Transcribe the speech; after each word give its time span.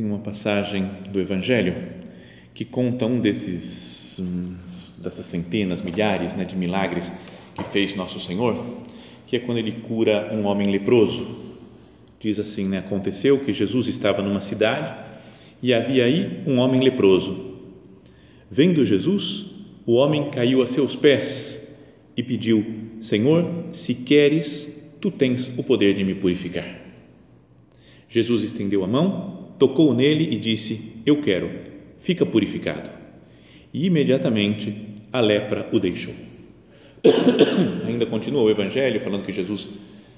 Tem 0.00 0.08
uma 0.08 0.20
passagem 0.20 0.88
do 1.12 1.20
Evangelho 1.20 1.74
que 2.54 2.64
conta 2.64 3.04
um 3.04 3.20
desses 3.20 4.18
dessas 5.02 5.26
centenas, 5.26 5.82
milhares 5.82 6.34
né, 6.34 6.42
de 6.42 6.56
milagres 6.56 7.12
que 7.54 7.62
fez 7.64 7.94
nosso 7.94 8.18
Senhor, 8.18 8.56
que 9.26 9.36
é 9.36 9.40
quando 9.40 9.58
ele 9.58 9.72
cura 9.72 10.32
um 10.32 10.46
homem 10.46 10.70
leproso. 10.70 11.26
Diz 12.18 12.38
assim, 12.38 12.66
né, 12.66 12.78
aconteceu 12.78 13.40
que 13.40 13.52
Jesus 13.52 13.88
estava 13.88 14.22
numa 14.22 14.40
cidade 14.40 14.94
e 15.62 15.74
havia 15.74 16.06
aí 16.06 16.44
um 16.46 16.56
homem 16.56 16.80
leproso. 16.80 17.58
Vendo 18.50 18.86
Jesus, 18.86 19.50
o 19.84 19.96
homem 19.96 20.30
caiu 20.30 20.62
a 20.62 20.66
seus 20.66 20.96
pés 20.96 21.76
e 22.16 22.22
pediu: 22.22 22.64
Senhor, 23.02 23.44
se 23.72 23.94
queres, 23.96 24.94
tu 24.98 25.10
tens 25.10 25.52
o 25.58 25.62
poder 25.62 25.92
de 25.92 26.02
me 26.02 26.14
purificar. 26.14 26.64
Jesus 28.08 28.42
estendeu 28.42 28.82
a 28.82 28.88
mão, 28.88 29.39
tocou 29.60 29.94
nele 29.94 30.24
e 30.34 30.36
disse: 30.36 31.02
Eu 31.06 31.20
quero, 31.20 31.50
fica 32.00 32.26
purificado. 32.26 32.90
E 33.72 33.86
imediatamente 33.86 34.74
a 35.12 35.20
lepra 35.20 35.68
o 35.70 35.78
deixou. 35.78 36.14
Ainda 37.86 38.06
continua 38.06 38.42
o 38.42 38.50
Evangelho 38.50 38.98
falando 39.00 39.24
que 39.24 39.32
Jesus 39.32 39.68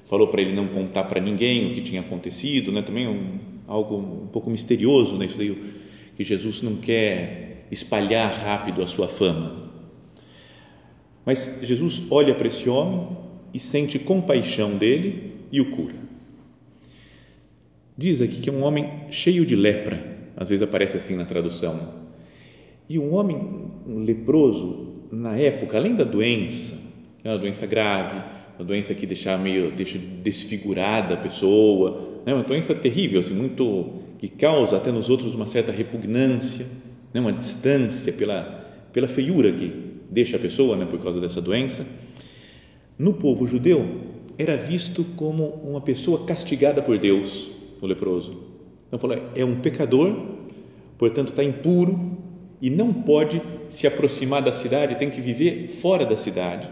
falou 0.09 0.29
para 0.29 0.41
ele 0.41 0.53
não 0.53 0.69
contar 0.69 1.05
para 1.05 1.21
ninguém 1.21 1.71
o 1.71 1.75
que 1.75 1.81
tinha 1.83 2.01
acontecido, 2.01 2.71
né? 2.71 2.83
também 2.83 3.09
um, 3.09 3.39
algo 3.67 3.97
um 3.97 4.29
pouco 4.29 4.49
misterioso, 4.49 5.17
né? 5.17 5.27
Isso 5.27 5.39
daí, 5.39 5.57
que 6.17 6.25
Jesus 6.25 6.63
não 6.63 6.77
quer 6.77 7.67
espalhar 7.71 8.33
rápido 8.33 8.83
a 8.83 8.87
sua 8.87 9.09
fama. 9.09 9.71
Mas 11.25 11.61
Jesus 11.63 12.03
olha 12.11 12.35
para 12.35 12.49
esse 12.49 12.69
homem 12.69 13.09
e 13.55 13.61
sente 13.61 13.99
compaixão 13.99 14.77
dele 14.77 15.33
e 15.51 15.61
o 15.61 15.71
cura. 15.71 16.12
Diz 17.97 18.23
aqui 18.23 18.41
que 18.41 18.49
é 18.49 18.53
um 18.53 18.63
homem 18.63 18.89
cheio 19.11 19.45
de 19.45 19.55
lepra, 19.55 20.03
às 20.37 20.49
vezes 20.49 20.63
aparece 20.63 20.97
assim 20.97 21.15
na 21.15 21.25
tradução. 21.25 21.79
E 22.89 22.99
um 22.99 23.15
homem 23.15 23.37
um 23.87 24.05
leproso, 24.05 25.09
na 25.11 25.37
época, 25.37 25.77
além 25.77 25.95
da 25.95 26.05
doença, 26.05 26.81
é 27.23 27.29
uma 27.29 27.39
doença 27.39 27.67
grave, 27.67 28.23
uma 28.59 28.65
doença 28.65 28.95
que 28.95 29.07
deixa 29.07 29.37
meio 29.37 29.71
deixa 29.71 29.99
desfigurada 29.99 31.15
a 31.15 31.17
pessoa, 31.17 32.23
né? 32.25 32.33
uma 32.33 32.43
doença 32.43 32.75
terrível, 32.75 33.21
assim, 33.21 33.35
muito 33.35 34.01
que 34.19 34.29
causa 34.29 34.77
até 34.77 34.91
nos 34.91 35.11
outros 35.11 35.35
uma 35.35 35.47
certa 35.47 35.73
repugnância, 35.73 36.67
né? 37.13 37.21
uma 37.21 37.33
distância 37.33 38.13
pela 38.13 38.61
pela 38.93 39.09
feiura 39.09 39.51
que 39.51 39.73
deixa 40.11 40.37
a 40.37 40.41
pessoa, 40.41 40.77
né? 40.77 40.87
por 40.91 41.03
causa 41.03 41.21
dessa 41.21 41.41
doença. 41.41 41.87
No 42.99 43.15
povo 43.15 43.47
judeu 43.47 43.87
era 44.39 44.57
visto 44.57 45.05
como 45.17 45.45
uma 45.65 45.81
pessoa 45.81 46.25
castigada 46.25 46.83
por 46.83 46.99
Deus, 46.99 47.49
o 47.83 47.87
leproso. 47.87 48.37
Então 48.87 48.99
falou, 48.99 49.19
é 49.35 49.45
um 49.45 49.61
pecador, 49.61 50.15
portanto 50.97 51.29
está 51.31 51.45
impuro 51.45 51.99
e 52.61 52.71
não 52.71 52.93
pode 52.93 53.43
se 53.69 53.87
aproximar 53.87 54.41
da 54.41 54.53
cidade, 54.53 54.95
tem 54.95 55.11
que 55.11 55.21
viver 55.21 55.69
fora 55.69 56.07
da 56.07 56.17
cidade 56.17 56.69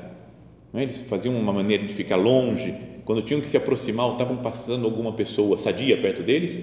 é? 0.74 0.82
Eles 0.82 0.98
faziam 1.00 1.36
uma 1.36 1.52
maneira 1.52 1.84
de 1.84 1.92
ficar 1.92 2.16
longe, 2.16 2.74
quando 3.04 3.22
tinham 3.22 3.40
que 3.40 3.48
se 3.48 3.56
aproximar 3.56 4.06
ou 4.06 4.12
estavam 4.12 4.36
passando 4.36 4.84
alguma 4.84 5.12
pessoa 5.12 5.58
sadia 5.58 5.96
perto 5.96 6.22
deles, 6.22 6.58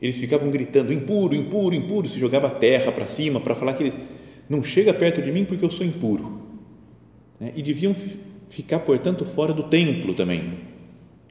eles 0.00 0.18
ficavam 0.18 0.50
gritando 0.50 0.92
impuro, 0.92 1.34
impuro, 1.34 1.74
impuro, 1.74 2.08
se 2.08 2.18
jogava 2.18 2.48
terra 2.48 2.92
para 2.92 3.06
cima 3.06 3.40
para 3.40 3.54
falar 3.54 3.74
que 3.74 3.82
eles 3.82 3.94
não 4.48 4.62
chega 4.62 4.94
perto 4.94 5.20
de 5.20 5.30
mim 5.30 5.44
porque 5.44 5.64
eu 5.64 5.70
sou 5.70 5.84
impuro. 5.84 6.40
É? 7.40 7.52
E 7.56 7.62
deviam 7.62 7.94
ficar, 8.48 8.80
portanto, 8.80 9.24
fora 9.24 9.52
do 9.52 9.64
templo 9.64 10.14
também. 10.14 10.69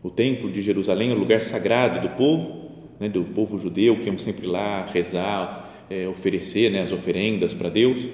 O 0.01 0.09
templo 0.09 0.49
de 0.49 0.61
Jerusalém 0.61 1.11
o 1.11 1.17
lugar 1.17 1.41
sagrado 1.41 2.07
do 2.07 2.15
povo, 2.15 2.69
né, 2.99 3.09
do 3.09 3.23
povo 3.23 3.59
judeu 3.59 3.97
que 3.97 4.07
iam 4.07 4.17
sempre 4.17 4.47
lá 4.47 4.87
rezar, 4.93 5.85
é, 5.89 6.07
oferecer 6.07 6.71
né, 6.71 6.81
as 6.81 6.91
oferendas 6.91 7.53
para 7.53 7.69
Deus. 7.69 8.07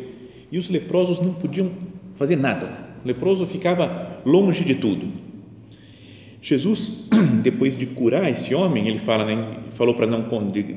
E 0.51 0.57
os 0.57 0.69
leprosos 0.69 1.19
não 1.19 1.34
podiam 1.34 1.72
fazer 2.16 2.38
nada, 2.38 2.72
o 3.03 3.07
leproso 3.07 3.46
ficava 3.46 4.22
longe 4.25 4.63
de 4.63 4.75
tudo. 4.75 5.25
Jesus, 6.41 7.07
depois 7.44 7.75
de 7.75 7.88
curar 7.88 8.29
esse 8.29 8.53
homem, 8.53 8.88
ele 8.88 9.00
fala, 9.00 9.25
né, 9.25 9.57
falou 9.72 9.96
para 9.96 10.07
não 10.07 10.28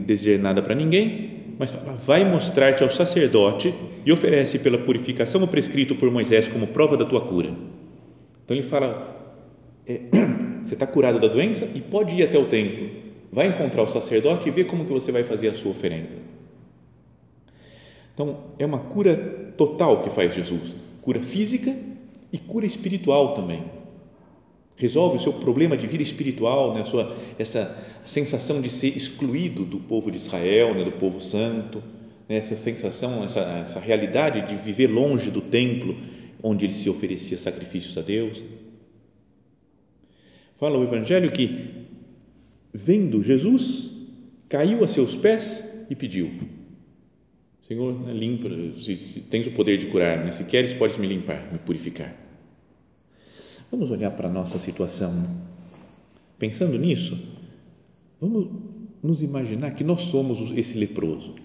dizer 0.07 0.39
nada 0.39 0.63
para 0.63 0.75
ninguém, 0.75 1.31
mas 1.59 1.71
fala, 1.71 1.93
vai 1.95 2.25
mostrar-te 2.25 2.83
ao 2.83 2.91
sacerdote 2.91 3.75
e 4.05 4.13
oferece 4.13 4.59
pela 4.59 4.79
purificação 4.79 5.43
o 5.43 5.49
prescrito 5.49 5.95
por 5.95 6.11
Moisés 6.11 6.49
como 6.49 6.67
prova 6.69 6.97
da 6.97 7.05
tua 7.05 7.21
cura. 7.21 7.51
Então 8.45 8.57
ele 8.57 8.63
fala, 8.63 9.18
é, 9.89 10.01
você 10.63 10.75
está 10.75 10.87
curado 10.87 11.19
da 11.19 11.29
doença 11.29 11.69
e 11.75 11.81
pode 11.81 12.15
ir 12.15 12.23
até 12.23 12.39
o 12.39 12.47
templo, 12.47 12.91
vai 13.33 13.49
encontrar 13.49 13.83
o 13.83 13.89
sacerdote 13.89 14.49
e 14.49 14.53
ver 14.53 14.65
como 14.65 14.85
que 14.85 14.93
você 14.93 15.11
vai 15.11 15.25
fazer 15.25 15.49
a 15.49 15.55
sua 15.55 15.71
oferenda. 15.71 16.11
Então 18.13 18.39
é 18.59 18.67
uma 18.67 18.81
cura 18.81 19.17
total 19.57 20.03
que 20.03 20.11
faz 20.11 20.35
Jesus, 20.35 20.75
cura 21.01 21.23
física 21.23 21.75
e 22.33 22.39
cura 22.39 22.67
espiritual 22.67 23.35
também. 23.35 23.65
Resolve 24.77 25.17
o 25.17 25.21
seu 25.21 25.33
problema 25.33 25.77
de 25.77 25.87
vida 25.87 26.03
espiritual, 26.03 26.75
né? 26.75 26.85
sua, 26.85 27.17
essa 27.39 27.77
sensação 28.05 28.61
de 28.61 28.69
ser 28.69 28.97
excluído 28.97 29.65
do 29.65 29.79
povo 29.79 30.11
de 30.11 30.17
Israel, 30.17 30.75
né? 30.75 30.85
do 30.85 30.93
povo 30.93 31.21
santo, 31.21 31.83
né? 32.29 32.37
essa 32.37 32.55
sensação, 32.55 33.25
essa, 33.25 33.41
essa 33.41 33.81
realidade 33.81 34.47
de 34.47 34.55
viver 34.55 34.87
longe 34.87 35.31
do 35.31 35.41
templo 35.41 35.97
onde 36.43 36.65
ele 36.65 36.75
se 36.75 36.89
oferecia 36.89 37.37
sacrifícios 37.37 37.99
a 37.99 38.03
Deus. 38.03 38.43
Fala 40.59 40.77
o 40.77 40.83
Evangelho 40.83 41.31
que, 41.31 41.87
vendo 42.75 43.23
Jesus, 43.23 43.93
caiu 44.49 44.83
a 44.83 44.89
seus 44.89 45.15
pés 45.15 45.87
e 45.89 45.95
pediu: 45.95 46.31
Senhor, 47.61 47.95
né, 48.01 48.13
limpa, 48.13 48.49
se, 48.77 48.97
se, 48.97 49.21
tens 49.23 49.47
o 49.47 49.53
poder 49.53 49.79
de 49.79 49.87
curar-me, 49.87 50.25
né? 50.25 50.33
se 50.33 50.45
queres, 50.45 50.75
podes 50.75 50.97
me 50.97 51.07
limpar, 51.07 51.53
me 51.53 51.59
purificar. 51.59 52.13
Vamos 53.71 53.91
olhar 53.91 54.11
para 54.11 54.29
a 54.29 54.33
nossa 54.33 54.59
situação. 54.59 55.13
Pensando 56.39 56.77
nisso, 56.77 57.17
vamos 58.21 58.49
nos 59.01 59.23
imaginar 59.23 59.73
que 59.73 59.85
nós 59.85 60.03
somos 60.03 60.57
esse 60.57 60.77
leproso. 60.77 61.37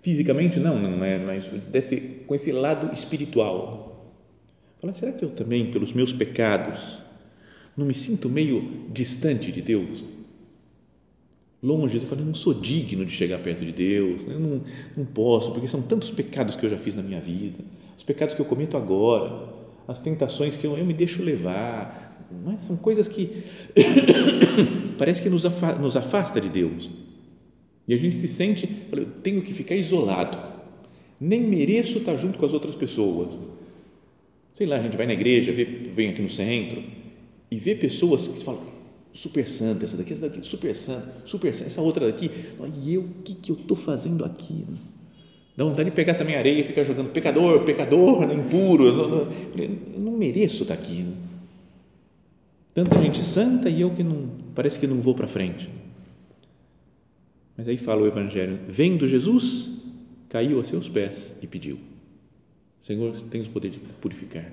Fisicamente, 0.00 0.60
não, 0.60 0.78
não 0.80 1.04
é, 1.04 1.18
mas 1.18 1.46
desse, 1.46 2.22
com 2.26 2.34
esse 2.34 2.52
lado 2.52 2.92
espiritual. 2.92 4.12
Fala, 4.80 4.92
será 4.92 5.12
que 5.12 5.24
eu 5.24 5.30
também, 5.30 5.70
pelos 5.70 5.92
meus 5.92 6.12
pecados, 6.12 7.03
não 7.76 7.86
me 7.86 7.94
sinto 7.94 8.28
meio 8.28 8.88
distante 8.92 9.50
de 9.50 9.62
Deus? 9.62 10.04
longe, 11.64 11.96
eu 11.96 12.02
falo, 12.02 12.20
eu 12.20 12.26
não 12.26 12.34
sou 12.34 12.52
digno 12.52 13.06
de 13.06 13.12
chegar 13.12 13.38
perto 13.38 13.64
de 13.64 13.72
Deus, 13.72 14.20
eu 14.28 14.38
não, 14.38 14.60
não 14.94 15.04
posso, 15.06 15.50
porque 15.50 15.66
são 15.66 15.80
tantos 15.80 16.10
pecados 16.10 16.54
que 16.54 16.66
eu 16.66 16.68
já 16.68 16.76
fiz 16.76 16.94
na 16.94 17.02
minha 17.02 17.20
vida, 17.20 17.56
os 17.96 18.04
pecados 18.04 18.34
que 18.34 18.40
eu 18.42 18.44
cometo 18.44 18.76
agora, 18.76 19.48
as 19.88 20.02
tentações 20.02 20.58
que 20.58 20.66
eu, 20.66 20.76
eu 20.76 20.84
me 20.84 20.92
deixo 20.92 21.22
levar, 21.22 22.28
é? 22.52 22.58
são 22.58 22.76
coisas 22.76 23.08
que 23.08 23.30
parece 24.98 25.22
que 25.22 25.30
nos 25.30 25.46
afasta, 25.46 25.80
nos 25.80 25.96
afasta 25.96 26.40
de 26.40 26.50
Deus. 26.50 26.90
E 27.88 27.94
a 27.94 27.98
gente 27.98 28.16
se 28.16 28.28
sente, 28.28 28.68
eu 28.92 29.06
tenho 29.22 29.40
que 29.40 29.54
ficar 29.54 29.74
isolado, 29.74 30.38
nem 31.18 31.40
mereço 31.40 31.98
estar 31.98 32.16
junto 32.16 32.38
com 32.38 32.44
as 32.44 32.52
outras 32.52 32.74
pessoas. 32.74 33.38
Sei 34.52 34.66
lá, 34.66 34.76
a 34.76 34.82
gente 34.82 34.96
vai 34.96 35.06
na 35.06 35.14
igreja, 35.14 35.50
vem 35.52 36.10
aqui 36.10 36.20
no 36.20 36.30
centro 36.30 36.82
e 37.54 37.58
vê 37.58 37.76
pessoas 37.76 38.26
que 38.26 38.42
falam, 38.42 38.60
super 39.12 39.46
santa, 39.46 39.84
essa 39.84 39.96
daqui, 39.96 40.12
essa 40.12 40.22
daqui, 40.22 40.44
super 40.44 40.74
santa, 40.74 41.22
super 41.24 41.54
santa, 41.54 41.66
essa 41.66 41.80
outra 41.80 42.10
daqui, 42.10 42.28
e 42.82 42.94
eu, 42.94 43.02
o 43.02 43.22
que, 43.22 43.32
que 43.32 43.52
eu 43.52 43.54
estou 43.54 43.76
fazendo 43.76 44.24
aqui? 44.24 44.66
Dá 45.56 45.62
vontade 45.62 45.88
de 45.88 45.94
pegar 45.94 46.14
também 46.14 46.34
areia 46.34 46.58
e 46.58 46.64
ficar 46.64 46.82
jogando 46.82 47.12
pecador, 47.12 47.64
pecador, 47.64 48.24
impuro, 48.32 48.86
eu 48.86 49.08
não, 49.08 49.32
eu 49.56 50.00
não 50.00 50.12
mereço 50.18 50.62
estar 50.62 50.74
aqui. 50.74 51.06
Tanta 52.74 52.98
gente 52.98 53.22
santa 53.22 53.70
e 53.70 53.82
eu 53.82 53.94
que 53.94 54.02
não, 54.02 54.28
parece 54.52 54.80
que 54.80 54.86
não 54.88 55.00
vou 55.00 55.14
para 55.14 55.28
frente. 55.28 55.70
Mas 57.56 57.68
aí 57.68 57.78
fala 57.78 58.02
o 58.02 58.06
Evangelho: 58.08 58.58
vendo 58.68 59.08
Jesus, 59.08 59.70
caiu 60.28 60.58
a 60.58 60.64
seus 60.64 60.88
pés 60.88 61.38
e 61.40 61.46
pediu: 61.46 61.78
Senhor, 62.82 63.14
tens 63.30 63.46
o 63.46 63.50
poder 63.50 63.70
de 63.70 63.78
purificar. 63.78 64.44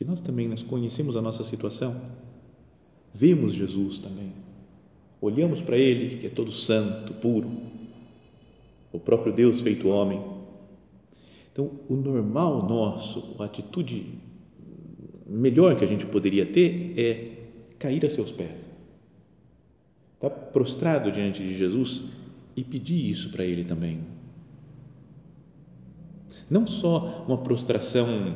Que 0.00 0.04
nós 0.06 0.18
também 0.18 0.48
nós 0.48 0.62
conhecemos 0.62 1.14
a 1.14 1.20
nossa 1.20 1.44
situação, 1.44 1.94
vemos 3.12 3.52
Jesus 3.52 3.98
também, 3.98 4.32
olhamos 5.20 5.60
para 5.60 5.76
Ele, 5.76 6.16
que 6.16 6.26
é 6.26 6.30
todo 6.30 6.50
santo, 6.50 7.12
puro, 7.12 7.50
o 8.90 8.98
próprio 8.98 9.30
Deus 9.30 9.60
feito 9.60 9.88
homem. 9.88 10.18
Então, 11.52 11.70
o 11.86 11.96
normal 11.96 12.66
nosso, 12.66 13.36
a 13.40 13.44
atitude 13.44 14.06
melhor 15.26 15.76
que 15.76 15.84
a 15.84 15.86
gente 15.86 16.06
poderia 16.06 16.46
ter 16.46 16.94
é 16.98 17.32
cair 17.78 18.06
a 18.06 18.08
seus 18.08 18.32
pés 18.32 18.58
Está 20.14 20.30
prostrado 20.30 21.12
diante 21.12 21.42
de 21.42 21.58
Jesus 21.58 22.04
e 22.56 22.64
pedir 22.64 23.10
isso 23.10 23.32
para 23.32 23.44
Ele 23.44 23.64
também. 23.64 24.00
Não 26.48 26.66
só 26.66 27.26
uma 27.28 27.36
prostração 27.36 28.34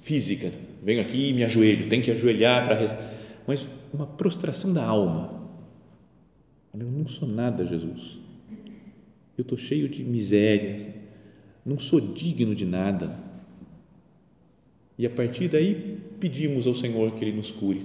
física, 0.00 0.69
venho 0.82 1.00
aqui 1.00 1.28
e 1.28 1.32
me 1.32 1.44
ajoelho, 1.44 1.88
tenho 1.88 2.02
que 2.02 2.10
ajoelhar 2.10 2.64
para 2.64 2.78
rezar, 2.78 2.98
mas 3.46 3.68
uma 3.92 4.06
prostração 4.06 4.72
da 4.72 4.84
alma. 4.84 5.40
Eu 6.72 6.90
não 6.90 7.06
sou 7.06 7.28
nada, 7.28 7.66
Jesus. 7.66 8.18
Eu 9.36 9.42
estou 9.42 9.58
cheio 9.58 9.88
de 9.88 10.04
misérias, 10.04 10.86
não 11.64 11.78
sou 11.78 12.00
digno 12.00 12.54
de 12.54 12.64
nada. 12.64 13.18
E 14.98 15.06
a 15.06 15.10
partir 15.10 15.48
daí 15.48 15.98
pedimos 16.20 16.66
ao 16.66 16.74
Senhor 16.74 17.12
que 17.12 17.24
Ele 17.24 17.36
nos 17.36 17.50
cure. 17.50 17.82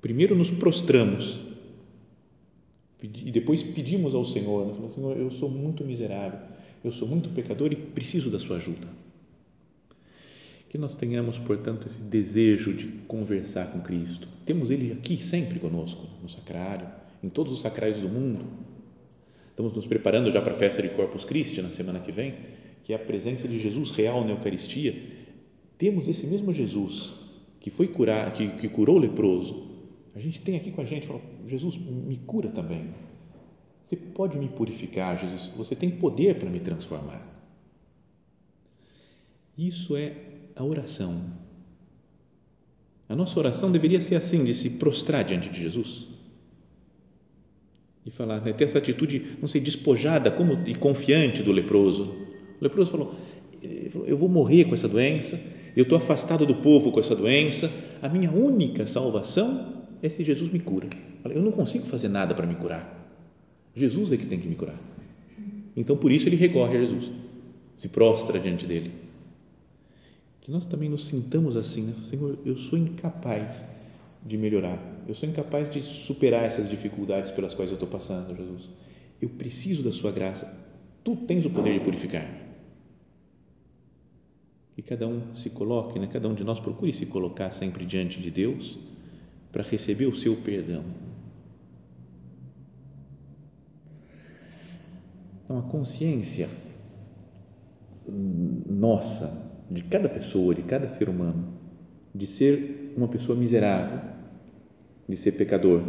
Primeiro 0.00 0.34
nos 0.34 0.50
prostramos 0.50 1.38
e 3.02 3.30
depois 3.30 3.62
pedimos 3.62 4.14
ao 4.14 4.24
Senhor, 4.24 4.66
né? 4.66 4.88
Senhor, 4.88 5.16
eu 5.16 5.30
sou 5.30 5.48
muito 5.48 5.84
miserável, 5.84 6.38
eu 6.84 6.92
sou 6.92 7.06
muito 7.06 7.28
pecador 7.30 7.72
e 7.72 7.76
preciso 7.76 8.30
da 8.30 8.38
sua 8.38 8.56
ajuda. 8.56 8.86
Que 10.72 10.78
nós 10.78 10.94
tenhamos, 10.94 11.36
portanto, 11.36 11.86
esse 11.86 12.00
desejo 12.00 12.72
de 12.72 12.86
conversar 13.06 13.70
com 13.70 13.80
Cristo. 13.80 14.26
Temos 14.46 14.70
Ele 14.70 14.90
aqui 14.90 15.18
sempre 15.18 15.60
conosco, 15.60 16.06
no 16.22 16.30
sacrário, 16.30 16.88
em 17.22 17.28
todos 17.28 17.52
os 17.52 17.60
sacrários 17.60 18.00
do 18.00 18.08
mundo. 18.08 18.42
Estamos 19.50 19.76
nos 19.76 19.86
preparando 19.86 20.32
já 20.32 20.40
para 20.40 20.52
a 20.52 20.56
festa 20.56 20.80
de 20.80 20.88
Corpus 20.88 21.26
Christi 21.26 21.60
na 21.60 21.68
semana 21.68 22.00
que 22.00 22.10
vem, 22.10 22.34
que 22.84 22.94
é 22.94 22.96
a 22.96 22.98
presença 22.98 23.46
de 23.46 23.60
Jesus 23.60 23.90
real 23.90 24.24
na 24.24 24.30
Eucaristia. 24.30 24.96
Temos 25.76 26.08
esse 26.08 26.26
mesmo 26.26 26.54
Jesus 26.54 27.12
que 27.60 27.70
foi 27.70 27.88
curar, 27.88 28.32
que, 28.32 28.48
que 28.56 28.68
curou 28.70 28.96
o 28.96 29.00
leproso, 29.00 29.70
a 30.14 30.18
gente 30.18 30.40
tem 30.40 30.56
aqui 30.56 30.70
com 30.70 30.80
a 30.80 30.84
gente, 30.84 31.06
fala, 31.06 31.20
Jesus, 31.48 31.76
me 31.76 32.16
cura 32.16 32.48
também. 32.48 32.86
Você 33.84 33.96
pode 33.96 34.38
me 34.38 34.48
purificar, 34.48 35.18
Jesus. 35.18 35.52
Você 35.54 35.76
tem 35.76 35.90
poder 35.90 36.38
para 36.38 36.48
me 36.50 36.60
transformar. 36.60 37.30
Isso 39.56 39.96
é 39.96 40.31
a 40.56 40.64
oração. 40.64 41.20
A 43.08 43.16
nossa 43.16 43.38
oração 43.38 43.70
deveria 43.70 44.00
ser 44.00 44.16
assim, 44.16 44.44
de 44.44 44.54
se 44.54 44.70
prostrar 44.70 45.24
diante 45.24 45.48
de 45.48 45.60
Jesus 45.60 46.06
e 48.04 48.10
falar, 48.10 48.40
né, 48.40 48.52
ter 48.52 48.64
essa 48.64 48.78
atitude, 48.78 49.36
não 49.40 49.48
sei, 49.48 49.60
despojada 49.60 50.30
como, 50.30 50.66
e 50.68 50.74
confiante 50.74 51.42
do 51.42 51.52
leproso. 51.52 52.04
O 52.60 52.64
leproso 52.64 52.90
falou, 52.90 53.14
eu 54.06 54.16
vou 54.16 54.28
morrer 54.28 54.64
com 54.64 54.74
essa 54.74 54.88
doença, 54.88 55.40
eu 55.76 55.84
estou 55.84 55.96
afastado 55.96 56.44
do 56.44 56.56
povo 56.56 56.90
com 56.90 57.00
essa 57.00 57.14
doença, 57.14 57.70
a 58.00 58.08
minha 58.08 58.30
única 58.30 58.86
salvação 58.86 59.72
esse 60.02 60.24
Jesus 60.24 60.50
me 60.52 60.58
cura. 60.58 60.88
Eu 61.24 61.40
não 61.40 61.52
consigo 61.52 61.86
fazer 61.86 62.08
nada 62.08 62.34
para 62.34 62.44
me 62.44 62.56
curar. 62.56 63.00
Jesus 63.74 64.10
é 64.10 64.16
que 64.16 64.26
tem 64.26 64.40
que 64.40 64.48
me 64.48 64.56
curar. 64.56 64.78
Então, 65.76 65.96
por 65.96 66.10
isso, 66.10 66.28
ele 66.28 66.36
recorre 66.36 66.76
a 66.76 66.80
Jesus, 66.80 67.10
se 67.76 67.90
prostra 67.90 68.40
diante 68.40 68.66
dele. 68.66 68.90
Que 70.42 70.50
nós 70.50 70.66
também 70.66 70.88
nos 70.88 71.06
sintamos 71.06 71.56
assim, 71.56 71.82
né? 71.82 71.94
Senhor, 72.04 72.38
eu 72.44 72.56
sou 72.56 72.78
incapaz 72.78 73.64
de 74.24 74.36
melhorar, 74.36 74.78
eu 75.08 75.14
sou 75.14 75.28
incapaz 75.28 75.70
de 75.70 75.80
superar 75.80 76.44
essas 76.44 76.68
dificuldades 76.68 77.32
pelas 77.32 77.54
quais 77.54 77.70
eu 77.70 77.74
estou 77.74 77.88
passando, 77.88 78.36
Jesus. 78.36 78.68
Eu 79.20 79.30
preciso 79.30 79.82
da 79.82 79.92
Sua 79.92 80.12
graça. 80.12 80.52
Tu 81.04 81.16
tens 81.16 81.46
o 81.46 81.50
poder 81.50 81.78
de 81.78 81.84
purificar. 81.84 82.28
Que 84.74 84.82
cada 84.82 85.06
um 85.06 85.34
se 85.36 85.50
coloque, 85.50 85.98
né? 85.98 86.08
cada 86.12 86.28
um 86.28 86.34
de 86.34 86.44
nós 86.44 86.58
procure 86.58 86.92
se 86.92 87.06
colocar 87.06 87.50
sempre 87.50 87.84
diante 87.84 88.20
de 88.20 88.30
Deus 88.30 88.76
para 89.52 89.62
receber 89.62 90.06
o 90.06 90.16
seu 90.16 90.36
perdão. 90.36 90.82
Então, 95.44 95.58
a 95.58 95.62
consciência 95.62 96.48
nossa, 98.66 99.51
de 99.72 99.82
cada 99.84 100.08
pessoa, 100.08 100.54
de 100.54 100.62
cada 100.62 100.88
ser 100.88 101.08
humano, 101.08 101.48
de 102.14 102.26
ser 102.26 102.92
uma 102.96 103.08
pessoa 103.08 103.36
miserável, 103.36 104.00
de 105.08 105.16
ser 105.16 105.32
pecador 105.32 105.82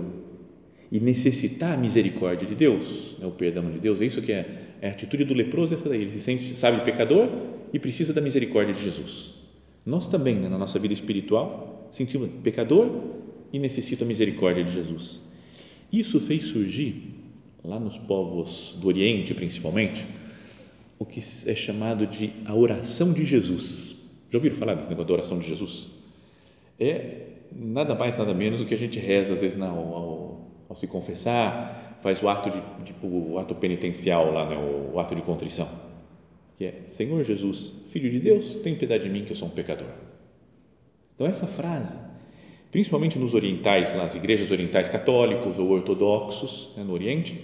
e 0.91 1.00
necessitar 1.00 1.74
a 1.74 1.77
misericórdia 1.77 2.47
de 2.47 2.56
Deus, 2.56 3.18
é 3.21 3.25
o 3.25 3.31
perdão 3.31 3.69
de 3.69 3.80
Deus, 3.80 4.00
é 4.00 4.06
isso 4.06 4.21
que 4.21 4.31
é, 4.31 4.45
é 4.81 4.88
a 4.88 4.91
atitude 4.91 5.25
do 5.25 5.33
leproso, 5.33 5.74
essa 5.74 5.89
daí, 5.89 6.01
ele 6.01 6.12
se 6.12 6.21
sente, 6.21 6.56
sabe, 6.56 6.83
pecador 6.85 7.27
e 7.74 7.80
precisa 7.80 8.13
da 8.13 8.21
misericórdia 8.21 8.74
de 8.74 8.83
Jesus. 8.83 9.33
Nós 9.86 10.07
também, 10.07 10.36
né, 10.36 10.47
na 10.47 10.57
nossa 10.57 10.79
vida 10.79 10.94
espiritual, 10.94 11.89
sentimos 11.91 12.29
pecador 12.41 12.89
e 13.51 13.59
necessita 13.59 14.06
a 14.06 14.07
misericórdia 14.07 14.63
de 14.63 14.71
Jesus. 14.71 15.19
Isso 15.91 16.19
fez 16.21 16.45
surgir, 16.45 17.03
lá 17.63 17.79
nos 17.79 17.97
povos 17.97 18.75
do 18.79 18.88
Oriente 18.88 19.33
principalmente, 19.33 20.06
o 21.03 21.05
que 21.05 21.19
é 21.19 21.53
chamado 21.53 22.07
de 22.07 22.31
a 22.45 22.55
oração 22.55 23.11
de 23.11 23.25
Jesus. 23.25 23.95
Já 24.31 24.38
ouviram 24.38 24.55
falar 24.55 24.73
desse 24.73 24.89
negócio 24.89 25.09
da 25.09 25.13
oração 25.13 25.38
de 25.38 25.47
Jesus? 25.47 25.89
É 26.79 27.27
nada 27.51 27.94
mais, 27.94 28.17
nada 28.17 28.33
menos 28.33 28.61
do 28.61 28.65
que 28.65 28.73
a 28.73 28.77
gente 28.77 28.97
reza 29.00 29.33
às 29.33 29.41
vezes 29.41 29.62
ao, 29.62 30.48
ao, 30.69 30.75
se 30.75 30.88
confessar, 30.88 32.00
faz 32.01 32.24
o 32.24 32.29
ato 32.29 32.50
de, 32.50 32.86
tipo, 32.86 33.05
o 33.05 33.38
ato 33.38 33.53
penitencial 33.53 34.31
lá, 34.31 34.50
né, 34.50 34.55
o, 34.55 34.95
o 34.95 35.00
ato 35.00 35.13
de 35.13 35.22
contrição, 35.22 35.69
que 36.57 36.65
é 36.65 36.83
Senhor 36.88 37.24
Jesus, 37.24 37.83
Filho 37.89 38.10
de 38.10 38.19
Deus, 38.19 38.55
tem 38.63 38.74
piedade 38.74 39.03
de 39.03 39.10
mim 39.10 39.24
que 39.24 39.31
eu 39.31 39.36
sou 39.36 39.50
um 39.50 39.51
pecador. 39.51 39.88
Então 41.13 41.27
essa 41.27 41.45
frase 41.45 41.95
principalmente 42.72 43.19
nos 43.19 43.36
orientais, 43.36 43.95
nas 43.95 44.15
igrejas 44.15 44.50
orientais 44.50 44.89
católicos 44.89 45.60
ou 45.60 45.69
ortodoxos 45.69 46.74
né, 46.75 46.83
no 46.83 46.91
Oriente, 46.91 47.39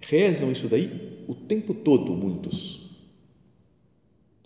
rezam 0.00 0.50
isso 0.50 0.66
daí 0.66 0.90
o 1.30 1.34
tempo 1.34 1.74
todo, 1.74 2.12
muitos. 2.12 2.90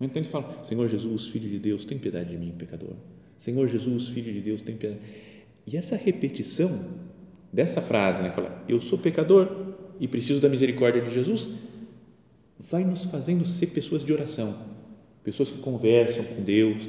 Então 0.00 0.17
eles 0.17 0.29
falam: 0.29 0.64
Senhor 0.64 0.88
Jesus, 0.88 1.29
Filho 1.29 1.49
de 1.49 1.59
Deus, 1.59 1.85
tem 1.85 1.99
piedade 1.99 2.31
de 2.31 2.37
mim, 2.37 2.53
pecador. 2.59 2.95
Senhor 3.38 3.67
Jesus, 3.69 4.09
Filho 4.09 4.33
de 4.33 4.41
Deus, 4.41 4.61
tem 4.61 4.76
piedade. 4.76 5.00
E 5.67 5.76
essa 5.76 5.97
repetição 5.97 6.71
dessa 7.53 7.81
frase, 7.81 8.23
né, 8.23 8.31
fala, 8.31 8.64
eu 8.69 8.81
sou 8.81 8.99
pecador 8.99 9.49
e 9.99 10.07
preciso 10.07 10.41
da 10.41 10.49
misericórdia 10.49 11.00
de 11.00 11.12
Jesus, 11.12 11.49
vai 12.59 12.85
nos 12.85 13.07
fazendo 13.07 13.47
ser 13.47 13.69
pessoas 13.69 14.05
de 14.05 14.12
oração, 14.12 14.55
pessoas 15.23 15.49
que 15.49 15.59
conversam 15.59 16.25
com 16.25 16.43
Deus, 16.43 16.83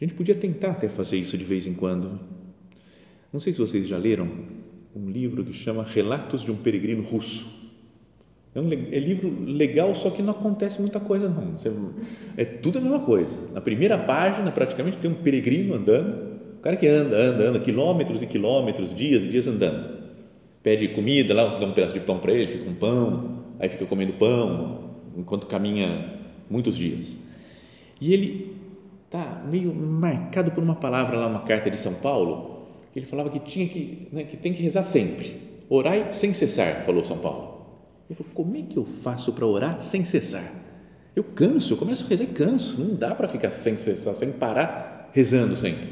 a 0.00 0.04
gente 0.04 0.14
podia 0.14 0.34
tentar 0.34 0.72
até 0.72 0.88
fazer 0.88 1.16
isso 1.16 1.38
de 1.38 1.44
vez 1.44 1.66
em 1.66 1.74
quando. 1.74 2.18
Não 3.32 3.40
sei 3.40 3.52
se 3.52 3.58
vocês 3.58 3.86
já 3.86 3.96
leram 3.96 4.28
um 4.94 5.10
livro 5.10 5.44
que 5.44 5.52
chama 5.52 5.82
Relatos 5.82 6.42
de 6.42 6.50
um 6.50 6.56
Peregrino 6.56 7.02
Russo. 7.02 7.63
É 8.54 8.60
um 8.60 8.72
é 8.72 8.98
livro 9.00 9.34
legal, 9.44 9.92
só 9.96 10.10
que 10.10 10.22
não 10.22 10.30
acontece 10.30 10.80
muita 10.80 11.00
coisa 11.00 11.28
não. 11.28 11.54
É 12.36 12.44
tudo 12.44 12.78
a 12.78 12.80
mesma 12.80 13.00
coisa. 13.00 13.36
Na 13.52 13.60
primeira 13.60 13.98
página, 13.98 14.52
praticamente, 14.52 14.98
tem 14.98 15.10
um 15.10 15.14
peregrino 15.14 15.74
andando, 15.74 16.34
o 16.58 16.60
cara 16.60 16.76
que 16.76 16.86
anda, 16.86 17.16
anda, 17.16 17.48
anda, 17.48 17.58
quilômetros 17.58 18.22
e 18.22 18.26
quilômetros, 18.26 18.94
dias 18.94 19.24
e 19.24 19.28
dias 19.28 19.48
andando. 19.48 20.04
Pede 20.62 20.88
comida 20.88 21.34
lá, 21.34 21.58
dá 21.58 21.66
um 21.66 21.72
pedaço 21.72 21.94
de 21.94 22.00
pão 22.00 22.18
para 22.18 22.32
ele, 22.32 22.46
fica 22.46 22.70
um 22.70 22.74
pão, 22.74 23.42
aí 23.58 23.68
fica 23.68 23.86
comendo 23.86 24.12
pão, 24.12 24.90
enquanto 25.16 25.46
caminha 25.46 26.14
muitos 26.48 26.76
dias. 26.76 27.18
E 28.00 28.14
ele 28.14 28.54
está 29.06 29.42
meio 29.50 29.74
marcado 29.74 30.52
por 30.52 30.62
uma 30.62 30.76
palavra 30.76 31.18
lá, 31.18 31.26
uma 31.26 31.42
carta 31.42 31.70
de 31.70 31.78
São 31.78 31.94
Paulo, 31.94 32.68
que 32.92 33.00
ele 33.00 33.06
falava 33.06 33.30
que 33.30 33.40
tinha 33.40 33.66
que, 33.66 34.08
né, 34.12 34.22
que 34.22 34.36
tem 34.36 34.52
que 34.52 34.62
rezar 34.62 34.84
sempre. 34.84 35.36
Orai 35.68 36.12
sem 36.12 36.32
cessar, 36.32 36.84
falou 36.84 37.04
São 37.04 37.18
Paulo. 37.18 37.53
Ele 38.08 38.16
falou, 38.16 38.32
como 38.34 38.56
é 38.56 38.62
que 38.62 38.76
eu 38.76 38.84
faço 38.84 39.32
para 39.32 39.46
orar 39.46 39.82
sem 39.82 40.04
cessar? 40.04 40.52
Eu 41.16 41.24
canso, 41.24 41.72
eu 41.72 41.76
começo 41.76 42.04
a 42.04 42.08
rezar 42.08 42.24
e 42.24 42.28
canso, 42.28 42.80
não 42.80 42.96
dá 42.96 43.14
para 43.14 43.28
ficar 43.28 43.50
sem 43.50 43.76
cessar, 43.76 44.14
sem 44.14 44.32
parar, 44.32 45.10
rezando 45.12 45.56
sempre. 45.56 45.88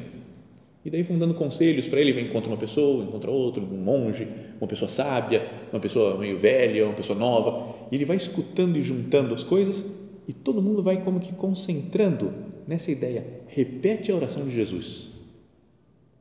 E 0.84 0.90
daí 0.90 1.02
vão 1.04 1.16
dando 1.16 1.34
conselhos 1.34 1.86
para 1.86 2.00
ele, 2.00 2.20
encontra 2.20 2.50
uma 2.50 2.56
pessoa, 2.56 3.04
encontra 3.04 3.30
outro, 3.30 3.62
um 3.62 3.78
monge, 3.78 4.26
uma 4.60 4.66
pessoa 4.66 4.88
sábia, 4.88 5.46
uma 5.72 5.78
pessoa 5.78 6.18
meio 6.18 6.38
velha, 6.38 6.84
uma 6.84 6.94
pessoa 6.94 7.16
nova, 7.16 7.74
e 7.90 7.94
ele 7.94 8.04
vai 8.04 8.16
escutando 8.16 8.76
e 8.76 8.82
juntando 8.82 9.32
as 9.32 9.44
coisas 9.44 9.84
E 10.26 10.32
todo 10.32 10.62
mundo 10.62 10.82
vai 10.82 11.02
como 11.02 11.20
que 11.20 11.32
concentrando 11.32 12.32
nessa 12.66 12.90
ideia. 12.90 13.24
Repete 13.48 14.12
a 14.12 14.14
oração 14.14 14.44
de 14.44 14.54
Jesus. 14.54 15.08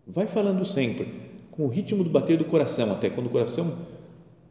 Vai 0.08 0.28
falando 0.28 0.66
sempre, 0.66 1.08
com 1.52 1.66
o 1.66 1.70
ritmo 1.70 2.04
do 2.04 2.10
bater 2.10 2.38
do 2.38 2.46
coração, 2.46 2.92
até 2.92 3.10
quando 3.10 3.28
o 3.28 3.32
coração 3.32 3.72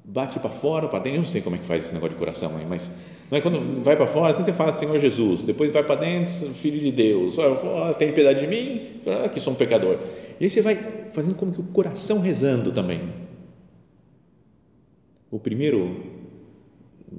bate 0.04 0.38
para 0.38 0.50
fora, 0.50 0.88
para 0.88 0.98
dentro. 1.00 1.18
Eu 1.18 1.22
não 1.22 1.28
sei 1.28 1.40
como 1.40 1.56
é 1.56 1.58
que 1.58 1.66
faz 1.66 1.84
esse 1.84 1.94
negócio 1.94 2.14
de 2.14 2.18
coração 2.18 2.56
aí, 2.56 2.66
mas 2.68 2.90
não 3.30 3.38
é 3.38 3.40
quando 3.40 3.82
vai 3.84 3.96
para 3.96 4.06
fora, 4.06 4.34
você 4.34 4.52
fala 4.52 4.72
Senhor 4.72 4.98
Jesus, 4.98 5.44
depois 5.44 5.70
vai 5.70 5.84
para 5.84 6.00
dentro, 6.00 6.32
Filho 6.52 6.80
de 6.80 6.90
Deus, 6.90 7.38
oh, 7.38 7.94
tem 7.94 8.12
piedade 8.12 8.40
de 8.40 8.46
mim, 8.46 8.80
ah, 9.06 9.28
que 9.28 9.40
sou 9.40 9.52
um 9.52 9.56
pecador. 9.56 9.98
E 10.40 10.44
aí 10.44 10.50
você 10.50 10.60
vai 10.60 10.74
fazendo 10.74 11.34
como 11.36 11.52
que 11.52 11.60
o 11.60 11.64
coração 11.64 12.20
rezando 12.20 12.72
também. 12.72 13.00
O 15.30 15.38
primeiro 15.38 16.20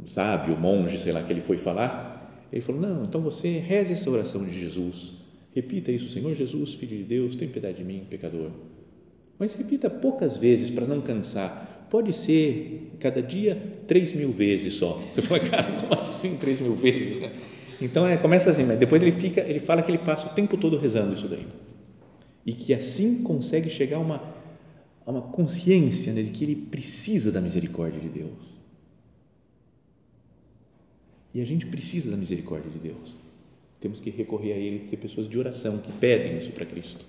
sábio, 0.05 0.57
monge, 0.57 0.97
sei 0.97 1.13
lá, 1.13 1.23
que 1.23 1.31
ele 1.31 1.41
foi 1.41 1.57
falar, 1.57 2.47
ele 2.51 2.61
falou: 2.61 2.81
Não, 2.81 3.05
então 3.05 3.21
você 3.21 3.59
reze 3.59 3.93
essa 3.93 4.09
oração 4.09 4.43
de 4.43 4.59
Jesus, 4.59 5.13
repita 5.55 5.91
isso, 5.91 6.11
Senhor 6.11 6.33
Jesus, 6.35 6.73
Filho 6.73 6.97
de 6.97 7.03
Deus, 7.03 7.35
tem 7.35 7.47
piedade 7.47 7.77
de 7.77 7.83
mim, 7.85 8.05
pecador. 8.09 8.49
Mas 9.39 9.55
repita 9.55 9.89
poucas 9.89 10.37
vezes 10.37 10.69
para 10.69 10.85
não 10.85 10.99
cansar. 10.99 11.80
Pode 11.91 12.11
ser 12.13 12.93
cada 12.99 13.21
dia 13.21 13.55
três 13.87 14.13
mil 14.13 14.31
vezes 14.31 14.73
só. 14.73 14.93
Você 15.13 15.21
fala, 15.21 15.39
cara, 15.41 15.79
como 15.79 15.93
assim 15.93 16.37
três 16.37 16.59
mil 16.59 16.73
vezes? 16.73 17.21
Então 17.79 18.07
é, 18.07 18.17
começa 18.17 18.49
assim, 18.49 18.63
mas 18.63 18.79
depois 18.79 18.99
ele 19.03 19.11
fica, 19.11 19.41
ele 19.41 19.59
fala 19.59 19.83
que 19.83 19.91
ele 19.91 19.99
passa 19.99 20.25
o 20.25 20.33
tempo 20.33 20.57
todo 20.57 20.79
rezando 20.79 21.13
isso 21.13 21.27
daí 21.27 21.45
e 22.45 22.53
que 22.53 22.73
assim 22.73 23.23
consegue 23.23 23.69
chegar 23.69 23.97
a 23.97 23.99
uma, 23.99 24.21
a 25.05 25.11
uma 25.11 25.21
consciência 25.21 26.13
né, 26.13 26.23
de 26.23 26.31
que 26.31 26.43
ele 26.43 26.55
precisa 26.55 27.31
da 27.31 27.41
misericórdia 27.41 27.99
de 27.99 28.09
Deus. 28.09 28.51
E 31.33 31.41
a 31.41 31.45
gente 31.45 31.65
precisa 31.65 32.11
da 32.11 32.17
misericórdia 32.17 32.69
de 32.69 32.79
Deus. 32.79 33.15
Temos 33.79 33.99
que 33.99 34.09
recorrer 34.09 34.53
a 34.53 34.57
Ele, 34.57 34.85
ser 34.85 34.97
pessoas 34.97 35.29
de 35.29 35.39
oração 35.39 35.77
que 35.77 35.91
pedem 35.93 36.37
isso 36.37 36.51
para 36.51 36.65
Cristo. 36.65 37.05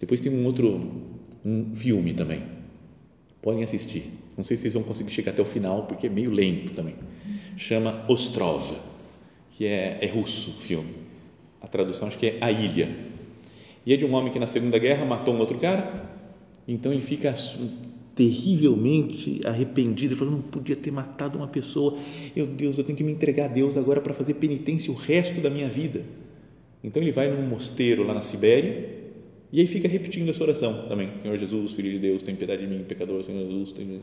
Depois 0.00 0.20
tem 0.20 0.32
um 0.32 0.44
outro 0.46 0.90
um 1.44 1.76
filme 1.76 2.14
também. 2.14 2.42
Podem 3.42 3.62
assistir. 3.62 4.04
Não 4.36 4.44
sei 4.44 4.56
se 4.56 4.62
vocês 4.62 4.74
vão 4.74 4.82
conseguir 4.82 5.10
chegar 5.10 5.32
até 5.32 5.42
o 5.42 5.46
final, 5.46 5.84
porque 5.84 6.06
é 6.06 6.10
meio 6.10 6.30
lento 6.30 6.74
também. 6.74 6.94
Chama 7.56 8.04
Ostrov, 8.08 8.72
que 9.56 9.66
é, 9.66 9.98
é 10.00 10.06
russo 10.06 10.50
o 10.50 10.54
filme. 10.54 10.90
A 11.60 11.66
tradução 11.66 12.08
acho 12.08 12.18
que 12.18 12.26
é 12.26 12.38
A 12.40 12.50
Ilha. 12.50 12.88
E 13.84 13.92
é 13.94 13.96
de 13.96 14.04
um 14.04 14.14
homem 14.14 14.32
que 14.32 14.38
na 14.38 14.46
Segunda 14.46 14.78
Guerra 14.78 15.04
matou 15.04 15.34
um 15.34 15.38
outro 15.38 15.58
cara, 15.58 16.06
então 16.68 16.92
ele 16.92 17.02
fica 17.02 17.34
terrivelmente 18.14 19.40
arrependido, 19.46 20.14
falando, 20.14 20.34
não 20.34 20.42
podia 20.42 20.76
ter 20.76 20.90
matado 20.90 21.38
uma 21.38 21.48
pessoa, 21.48 21.96
meu 22.36 22.46
Deus, 22.46 22.76
eu 22.76 22.84
tenho 22.84 22.96
que 22.96 23.04
me 23.04 23.12
entregar 23.12 23.46
a 23.46 23.48
Deus 23.48 23.76
agora 23.76 24.00
para 24.00 24.12
fazer 24.12 24.34
penitência 24.34 24.92
o 24.92 24.96
resto 24.96 25.40
da 25.40 25.48
minha 25.48 25.68
vida. 25.68 26.02
Então 26.84 27.02
ele 27.02 27.12
vai 27.12 27.30
num 27.30 27.46
mosteiro 27.46 28.06
lá 28.06 28.12
na 28.12 28.22
Sibéria 28.22 29.00
e 29.52 29.60
aí 29.60 29.66
fica 29.66 29.88
repetindo 29.88 30.28
essa 30.28 30.42
oração 30.42 30.86
também, 30.88 31.10
Senhor 31.22 31.36
Jesus, 31.36 31.72
Filho 31.72 31.90
de 31.90 31.98
Deus, 31.98 32.22
tem 32.22 32.36
piedade 32.36 32.64
de 32.64 32.72
mim, 32.72 32.84
pecador, 32.84 33.24
Senhor 33.24 33.46
Jesus, 33.46 33.72
tem... 33.72 34.00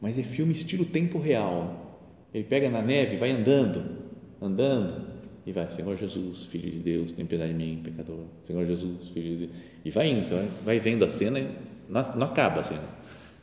mas 0.00 0.18
é 0.18 0.22
filme 0.22 0.52
estilo 0.52 0.84
tempo 0.84 1.18
real, 1.18 2.00
ele 2.34 2.44
pega 2.44 2.68
na 2.68 2.82
neve, 2.82 3.16
vai 3.16 3.30
andando, 3.30 3.84
andando, 4.40 5.12
e 5.46 5.52
vai, 5.52 5.70
Senhor 5.70 5.96
Jesus, 5.96 6.46
Filho 6.46 6.70
de 6.70 6.78
Deus, 6.78 7.12
tem 7.12 7.24
piedade 7.24 7.52
de 7.52 7.58
mim, 7.58 7.80
pecador, 7.84 8.24
Senhor 8.44 8.66
Jesus, 8.66 9.10
Filho 9.14 9.28
de 9.28 9.46
Deus, 9.46 9.50
e 9.84 9.90
vai 9.90 10.08
indo, 10.08 10.24
você 10.24 10.34
vai, 10.34 10.48
vai 10.64 10.78
vendo 10.80 11.04
a 11.04 11.08
cena 11.08 11.38
e 11.38 11.46
não, 11.88 12.16
não 12.16 12.26
acaba 12.26 12.60
a 12.60 12.64
cena, 12.64 12.84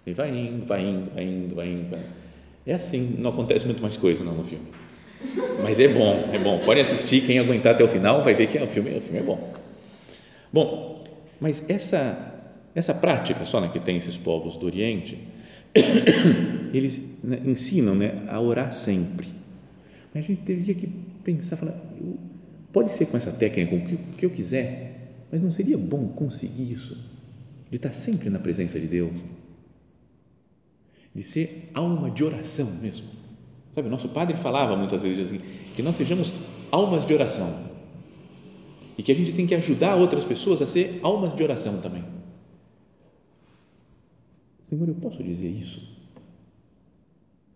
e 0.06 0.12
vai 0.12 0.30
indo, 0.30 0.66
vai 0.66 0.82
indo, 0.82 1.14
vai 1.14 1.24
indo, 1.24 1.56
vai 1.56 1.68
indo, 1.68 1.90
vai. 1.90 2.02
é 2.66 2.74
assim, 2.74 3.16
não 3.18 3.30
acontece 3.30 3.66
muito 3.66 3.82
mais 3.82 3.96
coisa 3.96 4.26
não 4.26 4.34
no 4.34 4.44
filme, 4.44 4.66
mas 5.64 5.80
é 5.80 5.88
bom, 5.88 6.30
é 6.34 6.38
bom, 6.38 6.60
pode 6.66 6.82
assistir, 6.82 7.22
quem 7.22 7.40
aguentar 7.40 7.76
até 7.76 7.84
o 7.84 7.88
final 7.88 8.22
vai 8.22 8.34
ver 8.34 8.48
que 8.48 8.58
é, 8.58 8.64
o, 8.64 8.68
filme, 8.68 8.98
o 8.98 9.02
filme 9.02 9.20
é 9.20 9.24
bom. 9.24 9.54
Bom, 10.52 10.99
mas 11.40 11.70
essa 11.70 12.36
essa 12.76 12.94
prática 12.94 13.46
só 13.46 13.60
né, 13.60 13.70
que 13.72 13.80
tem 13.80 13.98
esses 13.98 14.18
povos 14.18 14.58
do 14.58 14.66
Oriente, 14.66 15.18
eles 16.74 17.20
né, 17.24 17.42
ensinam 17.46 17.96
né, 17.96 18.26
a 18.30 18.40
orar 18.40 18.72
sempre. 18.72 19.28
Mas 20.14 20.24
a 20.24 20.28
gente 20.28 20.42
teria 20.42 20.74
que 20.74 20.88
pensar, 21.24 21.58
falar, 21.58 21.80
pode 22.72 22.94
ser 22.94 23.08
com 23.08 23.18
essa 23.18 23.32
técnica, 23.32 23.70
com 23.72 23.78
o 23.78 23.86
que, 23.86 23.96
o 23.96 24.16
que 24.18 24.26
eu 24.26 24.30
quiser, 24.30 25.26
mas 25.32 25.42
não 25.42 25.52
seria 25.52 25.78
bom 25.78 26.08
conseguir 26.10 26.72
isso? 26.72 26.98
De 27.70 27.76
estar 27.76 27.92
sempre 27.92 28.30
na 28.30 28.40
presença 28.40 28.80
de 28.80 28.88
Deus? 28.88 29.14
De 31.14 31.24
ser 31.24 31.70
alma 31.74 32.10
de 32.10 32.24
oração 32.24 32.68
mesmo? 32.82 33.08
Sabe, 33.76 33.90
nosso 33.90 34.10
padre 34.10 34.36
falava 34.38 34.76
muitas 34.76 35.04
vezes 35.04 35.28
assim, 35.28 35.40
que 35.76 35.84
nós 35.84 35.96
sejamos 35.96 36.34
almas 36.72 37.06
de 37.06 37.14
oração 37.14 37.79
e 39.00 39.02
que 39.02 39.14
a 39.14 39.16
gente 39.16 39.32
tem 39.32 39.48
que 39.48 39.56
ajudar 39.56 39.96
outras 39.96 40.26
pessoas 40.26 40.62
a 40.62 40.68
ser 40.68 41.00
almas 41.02 41.34
de 41.34 41.42
oração 41.42 41.80
também. 41.80 42.04
Senhor, 44.62 44.90
eu 44.90 44.96
posso 44.96 45.24
dizer 45.24 45.48
isso? 45.48 45.82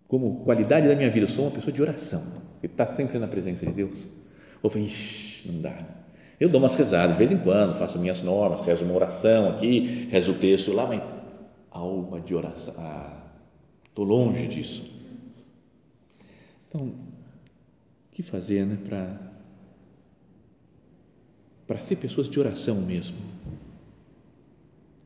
Como 0.07 0.45
qualidade 0.45 0.87
da 0.87 0.95
minha 0.95 1.09
vida, 1.09 1.25
eu 1.25 1.29
sou 1.29 1.43
uma 1.43 1.51
pessoa 1.51 1.73
de 1.73 1.81
oração, 1.81 2.23
que 2.61 2.67
está 2.67 2.87
sempre 2.87 3.19
na 3.19 3.27
presença 3.27 3.65
de 3.65 3.73
Deus. 3.73 4.07
Ou 4.61 4.69
falei, 4.69 4.89
não 5.45 5.59
dá. 5.59 5.77
Eu 6.39 6.47
dou 6.47 6.61
umas 6.61 6.75
rezadas 6.75 7.11
de 7.11 7.17
vez 7.17 7.33
em 7.33 7.37
quando, 7.39 7.73
faço 7.73 7.99
minhas 7.99 8.21
normas, 8.21 8.61
rezo 8.61 8.85
uma 8.85 8.93
oração 8.93 9.49
aqui, 9.49 10.07
rezo 10.09 10.31
o 10.31 10.35
texto 10.35 10.71
lá, 10.71 10.87
mas 10.87 11.03
alma 11.69 12.21
de 12.21 12.33
oração, 12.33 12.75
ah, 12.77 13.21
estou 13.89 14.05
longe 14.05 14.47
disso. 14.47 14.89
Então, 16.69 16.87
o 16.87 16.95
que 18.13 18.23
fazer 18.23 18.65
né, 18.65 18.77
para 18.87 19.32
para 21.73 21.81
ser 21.81 21.95
pessoas 21.95 22.29
de 22.29 22.39
oração 22.39 22.81
mesmo. 22.81 23.15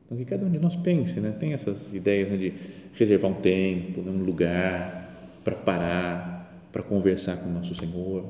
Então, 0.05 0.17
que 0.17 0.25
cada 0.25 0.45
um 0.45 0.51
de 0.51 0.59
nós 0.59 0.75
pense, 0.75 1.21
né? 1.21 1.31
tem 1.31 1.53
essas 1.53 1.93
ideias 1.93 2.29
né, 2.29 2.35
de 2.35 2.53
reservar 2.93 3.31
um 3.31 3.35
tempo, 3.35 4.01
né, 4.01 4.11
um 4.11 4.25
lugar 4.25 5.39
para 5.45 5.55
parar, 5.55 6.67
para 6.73 6.83
conversar 6.83 7.37
com 7.37 7.49
o 7.49 7.53
nosso 7.53 7.73
Senhor. 7.73 8.25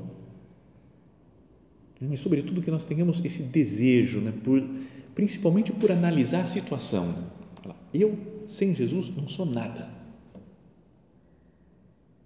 Mas, 2.00 2.20
sobretudo, 2.20 2.62
que 2.62 2.70
nós 2.70 2.84
tenhamos 2.84 3.24
esse 3.24 3.42
desejo, 3.42 4.20
né, 4.20 4.32
por, 4.44 4.62
principalmente 5.16 5.72
por 5.72 5.90
analisar 5.90 6.42
a 6.42 6.46
situação. 6.46 7.12
Eu, 7.92 8.16
sem 8.46 8.72
Jesus, 8.72 9.16
não 9.16 9.26
sou 9.26 9.46
nada. 9.46 9.88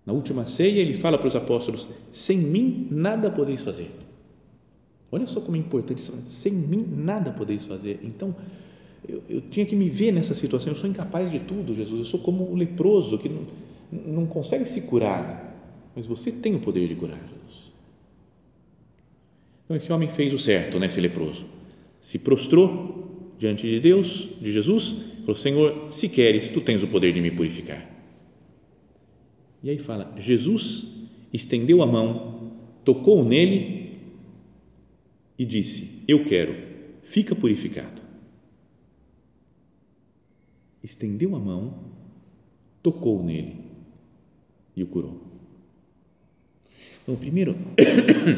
Na 0.04 0.12
última 0.12 0.44
ceia, 0.44 0.78
ele 0.78 0.92
fala 0.92 1.16
para 1.16 1.28
os 1.28 1.36
apóstolos: 1.36 1.88
sem 2.12 2.36
mim 2.36 2.88
nada 2.90 3.30
podeis 3.30 3.62
fazer. 3.62 3.90
Olha 5.12 5.26
só 5.26 5.42
como 5.42 5.58
é 5.58 5.60
importante. 5.60 6.00
Sem 6.00 6.54
mim 6.54 6.86
nada 6.88 7.30
podeis 7.30 7.66
fazer. 7.66 8.00
Então, 8.02 8.34
eu, 9.06 9.22
eu, 9.28 9.40
tinha 9.42 9.66
que 9.66 9.76
me 9.76 9.90
ver 9.90 10.10
nessa 10.10 10.34
situação. 10.34 10.72
Eu 10.72 10.76
sou 10.76 10.88
incapaz 10.88 11.30
de 11.30 11.38
tudo, 11.40 11.74
Jesus. 11.74 11.98
Eu 11.98 12.06
sou 12.06 12.20
como 12.20 12.50
o 12.50 12.56
leproso 12.56 13.18
que 13.18 13.28
não, 13.28 13.42
não 13.92 14.26
consegue 14.26 14.64
se 14.64 14.80
curar. 14.82 15.52
Mas 15.94 16.06
você 16.06 16.32
tem 16.32 16.54
o 16.54 16.60
poder 16.60 16.88
de 16.88 16.94
curar, 16.94 17.18
Jesus. 17.18 17.72
Então, 19.66 19.76
esse 19.76 19.92
homem 19.92 20.08
fez 20.08 20.32
o 20.32 20.38
certo, 20.38 20.78
né, 20.78 20.86
esse 20.86 21.00
leproso. 21.00 21.44
Se 22.00 22.18
prostrou 22.18 23.34
diante 23.38 23.68
de 23.68 23.80
Deus, 23.80 24.28
de 24.40 24.50
Jesus, 24.50 24.96
falou: 25.20 25.36
Senhor, 25.36 25.88
se 25.90 26.08
queres, 26.08 26.48
tu 26.48 26.62
tens 26.62 26.82
o 26.82 26.88
poder 26.88 27.12
de 27.12 27.20
me 27.20 27.30
purificar. 27.30 27.86
E 29.62 29.68
aí 29.68 29.78
fala: 29.78 30.14
Jesus 30.18 30.86
estendeu 31.32 31.82
a 31.82 31.86
mão, 31.86 32.50
tocou 32.82 33.22
nele 33.22 33.81
e 35.38 35.44
disse: 35.44 36.02
Eu 36.06 36.24
quero, 36.24 36.54
fica 37.02 37.34
purificado. 37.34 38.00
Estendeu 40.82 41.36
a 41.36 41.38
mão, 41.38 41.74
tocou 42.82 43.22
nele 43.22 43.56
e 44.76 44.82
o 44.82 44.86
curou. 44.86 45.20
Então, 47.02 47.16
primeiro, 47.16 47.56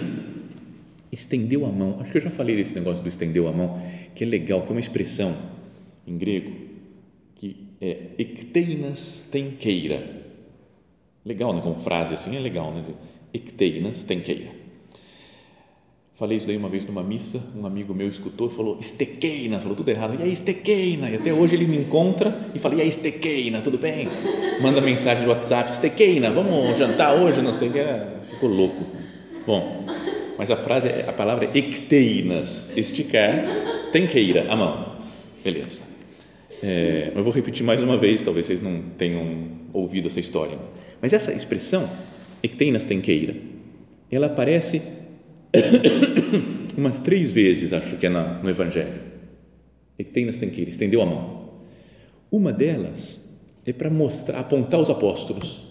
estendeu 1.11 1.65
a 1.65 1.73
mão. 1.73 2.01
Acho 2.01 2.13
que 2.13 2.19
eu 2.19 2.23
já 2.23 2.31
falei 2.31 2.57
desse 2.57 2.75
negócio 2.75 3.03
do 3.03 3.09
estendeu 3.09 3.49
a 3.49 3.53
mão, 3.53 3.81
que 4.15 4.25
é 4.25 4.27
legal, 4.27 4.63
que 4.63 4.69
é 4.69 4.71
uma 4.73 4.81
expressão 4.81 5.35
em 6.07 6.19
grego 6.19 6.53
que 7.37 7.57
é 7.81 8.11
ekteinas 8.19 9.29
tenkeira. 9.31 10.25
Legal, 11.25 11.55
né? 11.55 11.63
Como 11.63 11.81
frase 11.81 12.15
assim 12.15 12.37
é 12.37 12.41
legal, 12.41 12.73
né? 12.73 12.85
Ekteinas 13.33 14.05
tenkeira 14.05 14.64
Falei 16.17 16.39
isso 16.39 16.47
daí 16.47 16.57
uma 16.57 16.69
vez 16.69 16.85
numa 16.85 17.03
missa, 17.03 17.43
um 17.57 17.67
amigo 17.67 17.93
meu 17.93 18.09
escutou 18.09 18.47
e 18.47 18.51
falou 18.51 18.79
estequeina, 18.81 19.59
falou 19.59 19.77
tudo 19.77 19.89
errado, 19.89 20.17
e 20.17 20.23
aí 20.23 20.33
estequeina, 20.33 21.11
e 21.11 21.17
até 21.17 21.33
hoje 21.33 21.57
ele 21.57 21.67
me 21.67 21.77
encontra 21.77 22.33
e 22.55 22.59
fala, 22.61 22.77
e 22.77 22.83
aí 22.83 22.89
estequeina, 22.89 23.61
tudo 23.61 23.79
bem? 23.79 24.07
Manda 24.63 24.81
mensagem 24.81 25.25
no 25.25 25.31
WhatsApp, 25.31 25.73
estequeina, 25.73 26.31
vamos 26.31 26.79
jantar 26.79 27.15
hoje, 27.15 27.43
não 27.43 27.53
sei 27.53 27.69
o 27.69 27.73
que, 27.73 27.81
ficou 28.31 28.49
louco. 28.49 28.87
Bom, 29.45 29.85
mas 30.39 30.53
a 30.53 30.57
frase, 30.57 30.87
a 31.05 31.13
palavra 31.13 31.47
é 31.53 31.59
ecteinas, 31.59 32.73
esticar, 32.77 33.35
tenqueira, 33.91 34.47
a 34.49 34.55
mão, 34.55 34.95
beleza. 35.43 35.83
É, 36.63 37.11
eu 37.13 37.25
vou 37.25 37.33
repetir 37.33 37.67
mais 37.67 37.83
uma 37.83 37.97
vez, 37.97 38.23
talvez 38.23 38.47
vocês 38.47 38.63
não 38.63 38.81
tenham 38.97 39.49
ouvido 39.73 40.07
essa 40.07 40.21
história, 40.21 40.57
mas 41.03 41.13
essa 41.13 41.33
expressão, 41.33 41.91
ecteinas 42.41 42.87
tenqueira, 42.87 43.35
ela 44.13 44.27
aparece 44.27 44.81
umas 46.77 47.01
três 47.01 47.31
vezes, 47.31 47.73
acho 47.73 47.97
que 47.97 48.07
é 48.07 48.11
no 48.11 48.49
Evangelho. 48.49 49.15
Ecteinas 49.99 50.39
tenqueira, 50.39 50.71
estendeu 50.71 51.03
a 51.03 51.07
mão. 51.07 51.45
Uma 52.31 52.53
delas 52.53 53.21
é 53.65 53.73
para 53.73 53.89
mostrar, 53.91 54.41
apontar 54.41 54.81
os 54.81 54.91
apóstolos. 54.91 55.63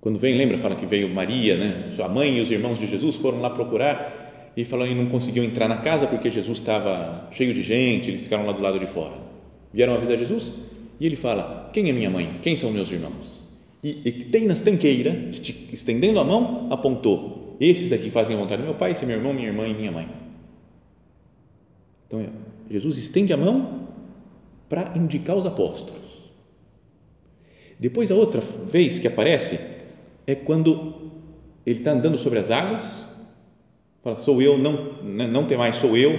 Quando 0.00 0.18
vem, 0.18 0.34
lembra, 0.36 0.56
fala 0.56 0.76
que 0.76 0.86
veio 0.86 1.08
Maria, 1.08 1.56
né? 1.56 1.90
Sua 1.94 2.08
mãe 2.08 2.38
e 2.38 2.40
os 2.40 2.50
irmãos 2.50 2.78
de 2.78 2.86
Jesus 2.86 3.16
foram 3.16 3.40
lá 3.40 3.50
procurar 3.50 4.52
e 4.56 4.64
falou 4.64 4.86
que 4.86 4.94
não 4.94 5.06
conseguiam 5.06 5.44
entrar 5.44 5.68
na 5.68 5.78
casa 5.78 6.06
porque 6.06 6.30
Jesus 6.30 6.58
estava 6.58 7.28
cheio 7.32 7.52
de 7.52 7.62
gente, 7.62 8.08
eles 8.08 8.22
ficaram 8.22 8.46
lá 8.46 8.52
do 8.52 8.62
lado 8.62 8.78
de 8.78 8.86
fora. 8.86 9.14
Vieram 9.72 9.94
avisar 9.94 10.16
Jesus 10.16 10.52
e 10.98 11.06
ele 11.06 11.16
fala: 11.16 11.70
Quem 11.72 11.90
é 11.90 11.92
minha 11.92 12.10
mãe? 12.10 12.38
Quem 12.42 12.56
são 12.56 12.70
meus 12.70 12.90
irmãos? 12.90 13.44
E 13.84 14.00
Ecteinas 14.04 14.62
tenqueira, 14.62 15.14
estendendo 15.30 16.18
a 16.18 16.24
mão, 16.24 16.68
apontou: 16.70 17.47
Esses 17.60 17.92
aqui 17.92 18.10
fazem 18.10 18.36
a 18.36 18.38
vontade 18.38 18.62
do 18.62 18.66
meu 18.66 18.74
pai, 18.74 18.92
esse 18.92 19.04
é 19.04 19.06
meu 19.06 19.16
irmão, 19.16 19.32
minha 19.32 19.48
irmã 19.48 19.66
e 19.66 19.74
minha 19.74 19.90
mãe. 19.90 20.08
Então, 22.06 22.26
Jesus 22.70 22.98
estende 22.98 23.32
a 23.32 23.36
mão 23.36 23.88
para 24.68 24.96
indicar 24.96 25.36
os 25.36 25.44
apóstolos. 25.44 26.00
Depois, 27.78 28.10
a 28.10 28.14
outra 28.14 28.40
vez 28.40 28.98
que 28.98 29.06
aparece 29.08 29.58
é 30.26 30.34
quando 30.34 31.10
ele 31.64 31.78
está 31.78 31.92
andando 31.92 32.16
sobre 32.16 32.38
as 32.38 32.50
águas, 32.50 33.08
fala, 34.02 34.16
sou 34.16 34.40
eu, 34.40 34.56
não, 34.58 35.02
não 35.02 35.46
tem 35.46 35.56
mais, 35.56 35.76
sou 35.76 35.96
eu. 35.96 36.12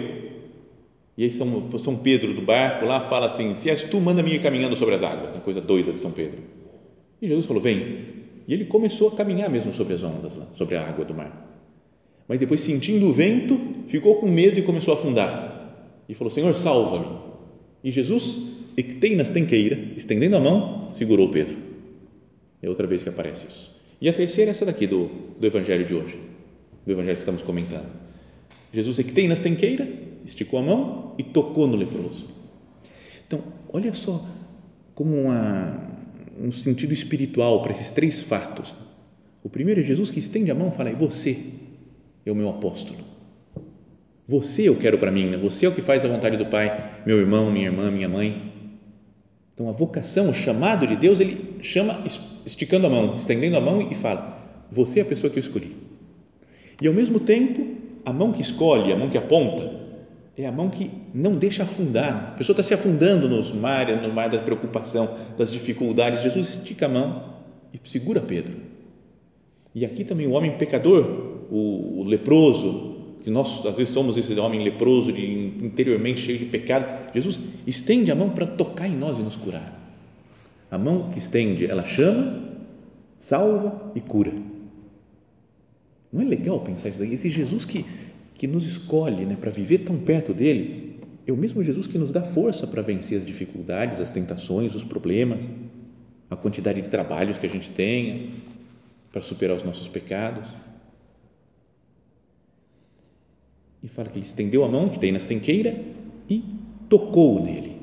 E 1.17 1.23
aí 1.23 1.31
São, 1.31 1.77
São 1.77 1.97
Pedro 1.97 2.33
do 2.33 2.41
barco 2.41 2.85
lá 2.85 2.99
fala 3.01 3.27
assim, 3.27 3.53
se 3.55 3.69
és 3.69 3.83
tu, 3.83 3.99
manda-me 3.99 4.35
ir 4.35 4.41
caminhando 4.41 4.75
sobre 4.75 4.95
as 4.95 5.03
águas, 5.03 5.31
uma 5.31 5.41
coisa 5.41 5.59
doida 5.59 5.91
de 5.91 5.99
São 5.99 6.11
Pedro. 6.11 6.39
E 7.21 7.27
Jesus 7.27 7.45
falou, 7.45 7.61
vem. 7.61 8.18
E 8.49 8.53
ele 8.55 8.65
começou 8.65 9.09
a 9.09 9.11
caminhar 9.15 9.47
mesmo 9.47 9.71
sobre 9.71 9.93
as 9.93 10.01
ondas, 10.03 10.35
lá, 10.35 10.47
sobre 10.55 10.75
a 10.75 10.83
água 10.83 11.05
do 11.05 11.13
mar. 11.13 11.31
Mas 12.27 12.39
depois, 12.39 12.61
sentindo 12.61 13.05
o 13.05 13.13
vento, 13.13 13.59
ficou 13.85 14.15
com 14.15 14.27
medo 14.27 14.57
e 14.57 14.63
começou 14.63 14.95
a 14.95 14.97
afundar. 14.97 15.71
E 16.09 16.15
falou, 16.15 16.31
Senhor, 16.31 16.55
salva-me. 16.55 17.05
E 17.83 17.91
Jesus 17.91 18.47
ecteinas 18.75 19.29
tenqueira, 19.29 19.77
estendendo 19.95 20.35
a 20.35 20.39
mão, 20.39 20.89
segurou 20.93 21.29
Pedro. 21.29 21.55
É 22.59 22.67
outra 22.67 22.87
vez 22.87 23.03
que 23.03 23.09
aparece 23.09 23.47
isso. 23.47 23.75
E 24.01 24.09
a 24.09 24.13
terceira 24.13 24.49
é 24.49 24.51
essa 24.51 24.65
daqui 24.65 24.87
do, 24.87 25.11
do 25.39 25.45
Evangelho 25.45 25.85
de 25.85 25.93
hoje, 25.93 26.17
do 26.87 26.91
Evangelho 26.91 27.17
que 27.17 27.21
estamos 27.21 27.43
comentando. 27.43 27.85
Jesus 28.73 28.97
ecteinas 28.97 29.41
tenqueira, 29.41 29.87
esticou 30.25 30.57
a 30.57 30.63
mão 30.63 31.13
e 31.19 31.23
tocou 31.23 31.67
no 31.67 31.75
leproso. 31.75 32.25
Então, 33.27 33.43
olha 33.71 33.93
só 33.93 34.25
como 34.95 35.15
uma, 35.15 35.98
um 36.41 36.51
sentido 36.51 36.93
espiritual 36.93 37.61
para 37.61 37.71
esses 37.71 37.89
três 37.89 38.21
fatos. 38.21 38.73
O 39.43 39.49
primeiro 39.49 39.81
é 39.81 39.83
Jesus 39.83 40.09
que 40.09 40.19
estende 40.19 40.51
a 40.51 40.55
mão 40.55 40.69
e 40.69 40.71
fala: 40.71 40.89
e 40.89 40.95
você 40.95 41.37
é 42.25 42.31
o 42.31 42.35
meu 42.35 42.49
apóstolo. 42.49 42.99
Você 44.27 44.69
eu 44.69 44.75
quero 44.75 44.97
para 44.97 45.11
mim, 45.11 45.25
né? 45.25 45.37
você 45.37 45.65
é 45.65 45.69
o 45.69 45.71
que 45.71 45.81
faz 45.81 46.05
a 46.05 46.07
vontade 46.07 46.37
do 46.37 46.45
Pai, 46.45 47.01
meu 47.05 47.17
irmão, 47.17 47.51
minha 47.51 47.65
irmã, 47.65 47.89
minha 47.89 48.07
mãe. 48.07 48.51
Então, 49.53 49.67
a 49.67 49.71
vocação, 49.71 50.29
o 50.29 50.33
chamado 50.33 50.87
de 50.87 50.95
Deus, 50.95 51.19
ele 51.19 51.59
chama 51.61 52.03
esticando 52.45 52.87
a 52.87 52.89
mão, 52.89 53.15
estendendo 53.15 53.57
a 53.57 53.61
mão 53.61 53.91
e 53.91 53.95
fala: 53.95 54.37
Você 54.71 54.99
é 54.99 55.01
a 55.01 55.05
pessoa 55.05 55.31
que 55.31 55.39
eu 55.39 55.41
escolhi. 55.41 55.75
E 56.81 56.87
ao 56.87 56.93
mesmo 56.93 57.19
tempo, 57.19 57.67
a 58.05 58.13
mão 58.13 58.31
que 58.31 58.41
escolhe, 58.41 58.93
a 58.93 58.95
mão 58.95 59.09
que 59.09 59.17
aponta, 59.17 59.68
é 60.39 60.47
a 60.47 60.51
mão 60.53 60.69
que 60.69 60.89
não 61.13 61.35
deixa 61.35 61.63
afundar. 61.63 62.31
A 62.33 62.37
pessoa 62.37 62.53
está 62.53 62.63
se 62.63 62.73
afundando 62.73 63.27
nos 63.27 63.51
mares, 63.51 64.01
no 64.01 64.13
mar 64.13 64.29
da 64.29 64.37
preocupação, 64.37 65.09
das 65.37 65.51
dificuldades. 65.51 66.21
Jesus 66.21 66.55
estica 66.55 66.85
a 66.85 66.89
mão 66.89 67.33
e 67.73 67.89
segura 67.89 68.21
Pedro. 68.21 68.53
E 69.75 69.83
aqui 69.83 70.05
também 70.05 70.27
o 70.27 70.31
homem 70.31 70.57
pecador, 70.57 71.05
o, 71.51 71.99
o 71.99 72.03
leproso, 72.05 72.95
que 73.21 73.29
nós 73.29 73.65
às 73.65 73.77
vezes 73.77 73.93
somos 73.93 74.15
esse 74.15 74.33
homem 74.39 74.63
leproso, 74.63 75.11
de, 75.11 75.21
interiormente 75.61 76.21
cheio 76.21 76.39
de 76.39 76.45
pecado, 76.45 76.85
Jesus 77.13 77.37
estende 77.67 78.09
a 78.09 78.15
mão 78.15 78.29
para 78.29 78.47
tocar 78.47 78.87
em 78.87 78.95
nós 78.95 79.17
e 79.17 79.21
nos 79.21 79.35
curar. 79.35 79.77
A 80.71 80.77
mão 80.77 81.09
que 81.11 81.19
estende, 81.19 81.65
ela 81.65 81.83
chama, 81.83 82.43
salva 83.17 83.91
e 83.93 83.99
cura. 83.99 84.31
Não 86.13 86.21
é 86.21 86.25
legal 86.25 86.61
pensar 86.61 86.89
isso 86.89 86.99
daí? 86.99 87.13
Esse 87.13 87.29
Jesus 87.29 87.65
que, 87.65 87.85
que 88.39 88.47
nos 88.47 88.65
escolhe 88.65 89.25
né, 89.25 89.37
para 89.39 89.51
viver 89.51 89.79
tão 89.79 89.97
perto 89.97 90.33
dele, 90.33 90.95
é 91.27 91.31
o 91.31 91.35
mesmo 91.35 91.61
Jesus 91.61 91.87
que 91.87 91.97
nos 91.97 92.09
dá 92.09 92.23
força 92.23 92.65
para 92.65 92.81
vencer 92.81 93.17
as 93.17 93.25
dificuldades, 93.25 93.99
as 93.99 94.11
tentações, 94.11 94.73
os 94.73 94.83
problemas, 94.83 95.47
a 96.29 96.37
quantidade 96.37 96.81
de 96.81 96.87
trabalhos 96.87 97.37
que 97.37 97.45
a 97.45 97.49
gente 97.49 97.69
tenha, 97.69 98.29
para 99.11 99.21
superar 99.21 99.57
os 99.57 99.63
nossos 99.63 99.89
pecados. 99.89 100.47
E 103.83 103.89
fala 103.89 104.07
que 104.07 104.17
ele 104.17 104.25
estendeu 104.25 104.63
a 104.63 104.69
mão, 104.69 104.87
que 104.87 104.99
tem 104.99 105.11
na 105.11 105.17
estenqueira, 105.17 105.77
e 106.29 106.41
tocou 106.87 107.43
nele. 107.43 107.75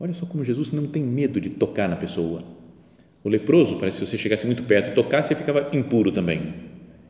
Olha 0.00 0.14
só 0.14 0.24
como 0.24 0.42
Jesus 0.42 0.72
não 0.72 0.86
tem 0.86 1.02
medo 1.02 1.38
de 1.38 1.50
tocar 1.50 1.86
na 1.86 1.96
pessoa. 1.96 2.42
O 3.22 3.28
leproso, 3.28 3.76
parece 3.78 3.98
que 4.00 4.06
se 4.06 4.10
você 4.12 4.18
chegasse 4.18 4.46
muito 4.46 4.62
perto 4.62 4.90
e 4.90 4.94
tocasse, 4.94 5.28
você 5.28 5.34
ficava 5.34 5.76
impuro 5.76 6.10
também. 6.10 6.65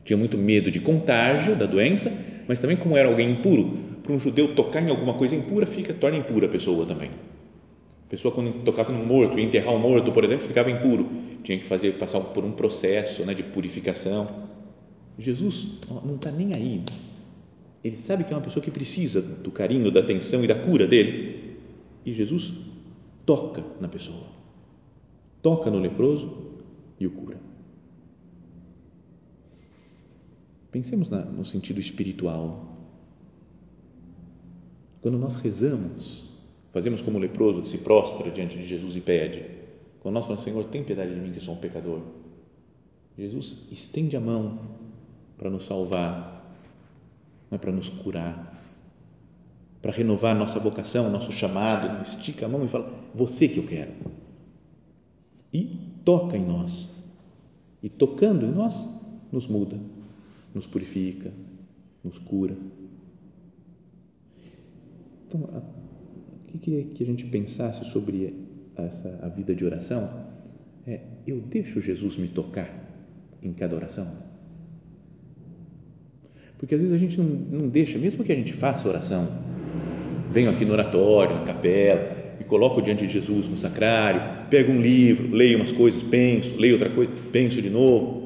Tinha 0.07 0.17
muito 0.17 0.39
medo 0.39 0.71
de 0.71 0.79
contágio 0.79 1.55
da 1.55 1.67
doença, 1.67 2.11
mas 2.47 2.57
também 2.57 2.75
como 2.75 2.97
era 2.97 3.07
alguém 3.07 3.29
impuro, 3.29 3.77
para 4.01 4.13
um 4.13 4.19
judeu 4.19 4.55
tocar 4.55 4.81
em 4.81 4.89
alguma 4.89 5.13
coisa 5.13 5.35
impura, 5.35 5.67
fica 5.67 5.93
torna 5.93 6.17
impura 6.17 6.47
a 6.47 6.49
pessoa 6.49 6.83
também. 6.85 7.09
A 7.09 8.09
pessoa 8.09 8.33
quando 8.33 8.63
tocava 8.63 8.91
no 8.91 9.05
morto, 9.05 9.37
ia 9.37 9.45
enterrar 9.45 9.75
um 9.75 9.79
morto, 9.79 10.11
por 10.11 10.23
exemplo, 10.23 10.47
ficava 10.47 10.71
impuro. 10.71 11.07
Tinha 11.43 11.59
que 11.59 11.65
fazer 11.65 11.91
passar 11.99 12.21
por 12.21 12.43
um 12.43 12.51
processo 12.51 13.23
né, 13.23 13.35
de 13.35 13.43
purificação. 13.43 14.27
Jesus 15.19 15.79
não 16.03 16.15
está 16.15 16.31
nem 16.31 16.53
aí 16.53 16.81
ele 17.87 17.95
sabe 17.95 18.23
que 18.23 18.33
é 18.33 18.35
uma 18.35 18.43
pessoa 18.43 18.63
que 18.63 18.71
precisa 18.71 19.21
do 19.21 19.49
carinho, 19.49 19.91
da 19.91 20.01
atenção 20.01 20.43
e 20.43 20.47
da 20.47 20.55
cura 20.55 20.85
dele. 20.85 21.55
E 22.05 22.13
Jesus 22.13 22.53
toca 23.25 23.63
na 23.79 23.87
pessoa, 23.87 24.27
toca 25.41 25.69
no 25.69 25.79
leproso 25.79 26.33
e 26.99 27.07
o 27.07 27.11
cura. 27.11 27.37
Pensemos 30.71 31.09
na, 31.09 31.21
no 31.21 31.45
sentido 31.45 31.79
espiritual. 31.79 32.65
Quando 35.01 35.17
nós 35.17 35.35
rezamos, 35.35 36.25
fazemos 36.71 37.01
como 37.01 37.17
o 37.17 37.21
leproso 37.21 37.61
que 37.61 37.69
se 37.69 37.79
prostra 37.79 38.29
diante 38.31 38.57
de 38.57 38.67
Jesus 38.67 38.95
e 38.95 39.01
pede. 39.01 39.45
Quando 40.01 40.15
nós 40.15 40.25
falamos, 40.25 40.43
Senhor, 40.43 40.63
tem 40.65 40.83
piedade 40.83 41.13
de 41.13 41.19
mim 41.19 41.31
que 41.31 41.39
sou 41.39 41.53
um 41.53 41.57
pecador. 41.57 42.01
Jesus 43.17 43.67
estende 43.71 44.15
a 44.15 44.19
mão 44.19 44.59
para 45.37 45.49
nos 45.49 45.65
salvar 45.65 46.37
é 47.51 47.57
para 47.57 47.71
nos 47.71 47.89
curar, 47.89 48.53
para 49.81 49.91
renovar 49.91 50.35
nossa 50.35 50.59
vocação, 50.59 51.09
nosso 51.09 51.31
chamado, 51.31 51.87
Ele 51.87 52.01
estica 52.01 52.45
a 52.45 52.49
mão 52.49 52.65
e 52.65 52.67
fala: 52.67 52.91
Você 53.13 53.47
que 53.47 53.57
eu 53.57 53.65
quero. 53.65 53.91
E 55.53 55.63
toca 56.03 56.37
em 56.37 56.45
nós. 56.45 56.89
E 57.81 57.89
tocando 57.89 58.45
em 58.45 58.51
nós, 58.51 58.87
nos 59.31 59.47
muda, 59.47 59.79
nos 60.57 60.65
purifica, 60.65 61.31
nos 62.03 62.17
cura. 62.17 62.55
Então, 65.27 65.41
o 65.41 66.51
que 66.51 66.57
queria 66.57 66.83
que 66.83 67.03
a 67.03 67.05
gente 67.05 67.25
pensasse 67.25 67.85
sobre 67.85 68.33
essa 68.75 69.19
a 69.21 69.29
vida 69.29 69.53
de 69.53 69.63
oração 69.63 70.09
é: 70.87 70.99
eu 71.27 71.39
deixo 71.39 71.79
Jesus 71.79 72.17
me 72.17 72.27
tocar 72.27 72.67
em 73.43 73.53
cada 73.53 73.75
oração? 73.75 74.07
Porque 76.57 76.73
às 76.73 76.81
vezes 76.81 76.95
a 76.95 76.97
gente 76.97 77.19
não, 77.19 77.25
não 77.25 77.69
deixa, 77.69 77.99
mesmo 77.99 78.23
que 78.23 78.31
a 78.31 78.35
gente 78.35 78.51
faça 78.51 78.89
oração, 78.89 79.27
venho 80.31 80.49
aqui 80.49 80.65
no 80.65 80.73
oratório, 80.73 81.35
na 81.35 81.43
capela, 81.43 82.35
me 82.39 82.45
coloco 82.45 82.81
diante 82.81 83.05
de 83.05 83.13
Jesus 83.13 83.47
no 83.47 83.57
sacrário, 83.57 84.47
pego 84.49 84.71
um 84.71 84.81
livro, 84.81 85.29
leio 85.29 85.59
umas 85.59 85.71
coisas, 85.71 86.01
penso, 86.01 86.59
leio 86.59 86.73
outra 86.73 86.89
coisa, 86.89 87.11
penso 87.31 87.61
de 87.61 87.69
novo. 87.69 88.16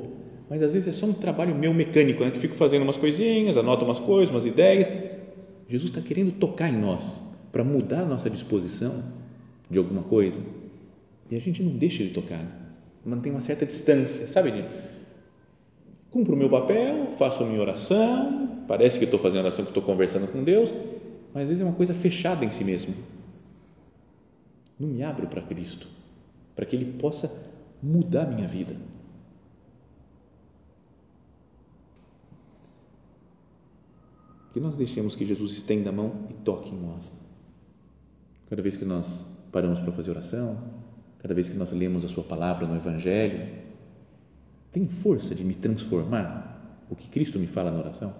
Mas 0.52 0.62
às 0.62 0.74
vezes 0.74 0.90
é 0.90 0.92
só 0.92 1.06
um 1.06 1.14
trabalho 1.14 1.56
meu 1.56 1.74
mecânico, 1.74 2.26
né? 2.26 2.30
que 2.30 2.38
fico 2.38 2.56
fazendo 2.56 2.82
umas 2.82 2.98
coisinhas, 2.98 3.56
anoto 3.56 3.86
umas 3.86 4.02
coisas, 4.02 4.30
umas 4.30 4.46
ideias. 4.46 4.86
Jesus 5.70 5.90
está 5.90 6.02
querendo 6.02 6.34
tocar 6.34 6.68
em 6.68 6.78
nós 6.78 7.24
para 7.54 7.64
mudar 7.64 8.02
a 8.02 8.06
nossa 8.06 8.30
disposição 8.30 9.02
de 9.70 9.78
alguma 9.78 10.04
coisa 10.04 10.42
e 11.30 11.38
a 11.38 11.40
gente 11.40 11.64
não 11.64 11.72
deixa 11.72 12.04
ele 12.04 12.12
tocar, 12.12 12.46
mantém 13.06 13.32
uma 13.32 13.40
certa 13.40 13.66
distância, 13.66 14.28
sabe? 14.28 14.66
Cumpro 16.10 16.36
o 16.36 16.38
meu 16.38 16.50
papel, 16.50 17.08
faço 17.18 17.46
a 17.46 17.48
minha 17.48 17.62
oração, 17.62 18.66
parece 18.68 19.00
que 19.00 19.06
estou 19.06 19.22
fazendo 19.22 19.44
oração, 19.44 19.64
que 19.64 19.72
estou 19.72 19.84
conversando 19.84 20.28
com 20.28 20.44
Deus, 20.44 20.70
mas 21.34 21.44
às 21.44 21.48
vezes 21.48 21.62
é 21.62 21.66
uma 21.66 21.78
coisa 21.78 21.94
fechada 21.94 22.44
em 22.44 22.52
si 22.52 22.66
mesmo. 22.66 22.94
Não 24.78 24.90
me 24.90 25.02
abro 25.02 25.28
para 25.28 25.42
Cristo, 25.42 25.88
para 26.54 26.66
que 26.66 26.76
Ele 26.76 26.92
possa 27.00 27.32
mudar 27.82 28.26
minha 28.26 28.50
vida. 28.50 28.76
Que 34.54 34.60
nós 34.60 34.76
deixemos 34.76 35.16
que 35.16 35.26
Jesus 35.26 35.54
estenda 35.54 35.90
a 35.90 35.94
mão 35.94 36.28
e 36.30 36.34
toque 36.34 36.70
em 36.70 36.80
nós. 36.80 37.12
Cada 38.50 38.62
vez 38.62 38.76
que 38.76 38.86
nós 38.86 39.24
paramos 39.52 39.80
para 39.80 39.92
fazer 39.92 40.12
oração, 40.12 40.58
cada 41.20 41.34
vez 41.34 41.48
que 41.48 41.56
nós 41.56 41.72
lemos 41.72 42.04
a 42.04 42.10
Sua 42.10 42.24
palavra 42.24 42.68
no 42.68 42.76
Evangelho, 42.76 43.48
tem 44.72 44.88
força 44.88 45.36
de 45.36 45.44
me 45.44 45.54
transformar 45.54 46.52
o 46.90 46.96
que 46.96 47.08
Cristo 47.08 47.40
me 47.40 47.48
fala 47.48 47.72
na 47.72 47.80
oração? 47.80 48.14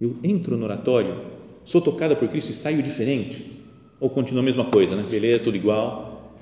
Eu 0.00 0.16
entro 0.22 0.56
no 0.56 0.64
oratório, 0.64 1.24
sou 1.64 1.80
tocada 1.80 2.14
por 2.14 2.28
Cristo 2.28 2.52
e 2.52 2.54
saio 2.54 2.82
diferente? 2.82 3.60
Ou 3.98 4.08
continua 4.08 4.42
a 4.42 4.44
mesma 4.44 4.64
coisa, 4.66 4.94
né? 4.94 5.04
Beleza, 5.10 5.42
tudo 5.42 5.56
igual. 5.56 6.36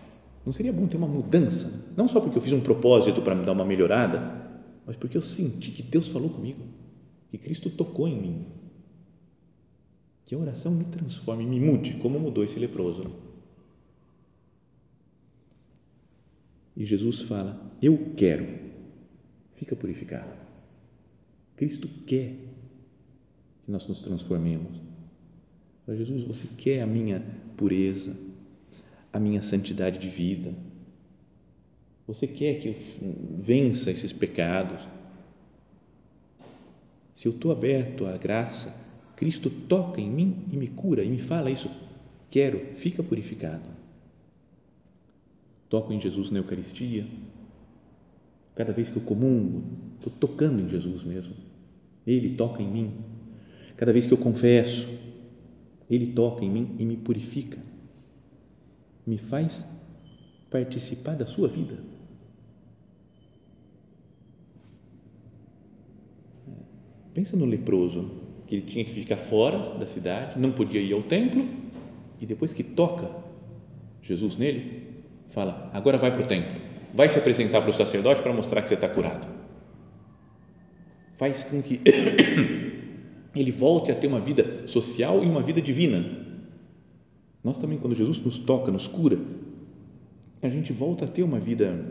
Não 0.45 0.53
seria 0.53 0.73
bom 0.73 0.87
ter 0.87 0.99
uma 0.99 1.09
mudança? 1.09 1.93
Não 1.97 2.07
só 2.07 2.21
porque 2.21 2.37
eu 2.37 2.43
fiz 2.43 2.53
um 2.53 2.61
propósito 2.61 3.23
para 3.23 3.35
me 3.35 3.45
dar 3.47 3.53
uma 3.53 3.65
melhorada, 3.65 4.47
mas 4.87 4.95
porque 4.97 5.17
eu 5.17 5.23
senti 5.23 5.71
que 5.71 5.83
Deus 5.83 6.09
falou 6.09 6.29
comigo, 6.29 6.61
que 7.37 7.45
Cristo 7.45 7.71
tocou 7.71 8.09
em 8.09 8.21
mim. 8.21 8.47
Que 10.25 10.35
a 10.35 10.39
oração 10.39 10.73
me 10.73 10.85
transforme, 10.87 11.47
me 11.47 11.61
mude, 11.61 11.95
como 12.01 12.19
mudou 12.19 12.43
esse 12.43 12.59
leproso. 12.59 13.11
E 16.77 16.85
Jesus 16.85 17.23
fala: 17.23 17.59
Eu 17.81 18.15
quero, 18.17 18.47
fica 19.55 19.77
purificado. 19.77 20.31
Cristo 21.57 21.89
quer 22.07 22.35
que 23.65 23.71
nós 23.71 23.87
nos 23.87 24.01
transformemos. 24.01 24.73
Jesus, 25.89 26.25
você 26.25 26.49
quer 26.59 26.83
a 26.83 26.87
minha 26.87 27.23
pureza, 27.57 28.17
a 29.13 29.21
minha 29.21 29.41
santidade 29.41 29.99
de 29.99 30.09
vida. 30.09 30.53
Você 32.09 32.27
quer 32.27 32.61
que 32.61 32.69
eu 32.69 32.75
vença 33.41 33.91
esses 33.91 34.13
pecados. 34.13 34.96
Se 37.17 37.27
eu 37.27 37.33
estou 37.33 37.51
aberto 37.51 38.05
à 38.05 38.19
graça, 38.19 38.73
Cristo 39.17 39.49
toca 39.49 40.03
em 40.03 40.11
mim 40.11 40.37
e 40.53 40.57
me 40.57 40.69
cura 40.69 41.03
e 41.03 41.09
me 41.09 41.19
fala 41.19 41.51
isso. 41.51 41.71
Quero, 42.31 42.61
fica 42.77 43.03
purificado. 43.03 43.65
Toco 45.71 45.95
em 45.95 46.01
Jesus 46.01 46.31
na 46.31 46.39
Eucaristia. 46.39 47.07
Cada 48.55 48.71
vez 48.73 48.91
que 48.91 48.97
eu 48.97 49.03
comungo, 49.03 49.65
estou 49.97 50.13
tocando 50.21 50.61
em 50.61 50.69
Jesus 50.69 51.03
mesmo. 51.03 51.33
Ele 52.07 52.37
toca 52.37 52.63
em 52.63 52.71
mim. 52.71 52.93
Cada 53.79 53.95
vez 53.95 54.07
que 54.07 54.13
eu 54.13 54.19
confesso, 54.19 54.87
Ele 55.89 56.09
toca 56.09 56.45
em 56.45 56.51
mim 56.51 56.77
e 56.79 56.85
me 56.85 56.99
purifica. 56.99 57.59
Me 59.07 59.17
faz 59.17 59.65
participar 60.51 61.17
da 61.17 61.27
sua 61.27 61.49
vida. 61.49 61.96
Pensa 67.17 67.35
no 67.35 67.47
leproso, 67.47 68.11
que 68.47 68.57
ele 68.57 68.67
tinha 68.67 68.85
que 68.85 68.93
ficar 68.93 69.17
fora 69.17 69.79
da 69.79 69.87
cidade, 69.87 70.39
não 70.39 70.53
podia 70.53 70.83
ir 70.83 70.93
ao 70.93 71.03
templo, 71.03 71.43
e 72.21 72.27
depois 72.27 72.53
que 72.53 72.63
toca 72.63 73.11
Jesus 74.03 74.37
nele, 74.37 74.83
fala: 75.31 75.71
agora 75.73 75.97
vai 75.97 76.11
para 76.11 76.23
o 76.23 76.27
templo, 76.27 76.55
vai 76.93 77.09
se 77.09 77.19
apresentar 77.19 77.63
para 77.63 77.71
o 77.71 77.73
sacerdote 77.73 78.21
para 78.21 78.35
mostrar 78.35 78.61
que 78.61 78.69
você 78.69 78.75
está 78.75 78.87
curado. 78.87 79.27
Faz 81.15 81.45
com 81.45 81.63
que 81.63 81.81
ele 83.35 83.51
volte 83.51 83.91
a 83.91 83.95
ter 83.95 84.09
uma 84.09 84.21
vida 84.21 84.69
social 84.69 85.25
e 85.25 85.27
uma 85.27 85.41
vida 85.41 85.63
divina. 85.63 86.05
Nós 87.43 87.57
também, 87.57 87.79
quando 87.79 87.97
Jesus 87.97 88.23
nos 88.23 88.41
toca, 88.41 88.71
nos 88.71 88.87
cura, 88.87 89.19
a 90.43 90.51
gente 90.51 90.71
volta 90.71 91.07
a 91.07 91.09
ter 91.09 91.23
uma 91.23 91.39
vida 91.39 91.83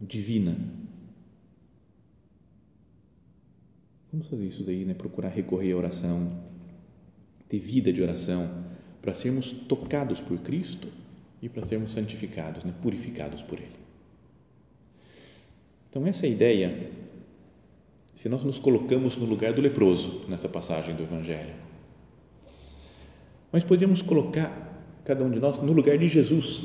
divina. 0.00 0.56
Vamos 4.14 4.28
fazer 4.28 4.46
isso 4.46 4.62
daí, 4.62 4.84
né? 4.84 4.94
Procurar 4.94 5.28
recorrer 5.28 5.72
à 5.72 5.76
oração, 5.76 6.30
ter 7.48 7.58
vida 7.58 7.92
de 7.92 8.00
oração, 8.00 8.48
para 9.02 9.12
sermos 9.12 9.50
tocados 9.50 10.20
por 10.20 10.38
Cristo 10.38 10.86
e 11.42 11.48
para 11.48 11.64
sermos 11.64 11.90
santificados, 11.90 12.62
né? 12.62 12.72
purificados 12.80 13.42
por 13.42 13.58
Ele. 13.58 13.74
Então, 15.90 16.06
essa 16.06 16.26
é 16.26 16.28
a 16.28 16.32
ideia, 16.32 16.90
se 18.14 18.28
nós 18.28 18.44
nos 18.44 18.60
colocamos 18.60 19.16
no 19.16 19.26
lugar 19.26 19.52
do 19.52 19.60
leproso 19.60 20.26
nessa 20.28 20.48
passagem 20.48 20.94
do 20.94 21.02
Evangelho. 21.02 21.52
Mas 23.50 23.64
podíamos 23.64 24.00
colocar 24.00 24.48
cada 25.04 25.24
um 25.24 25.30
de 25.30 25.40
nós 25.40 25.58
no 25.58 25.72
lugar 25.72 25.98
de 25.98 26.06
Jesus 26.06 26.62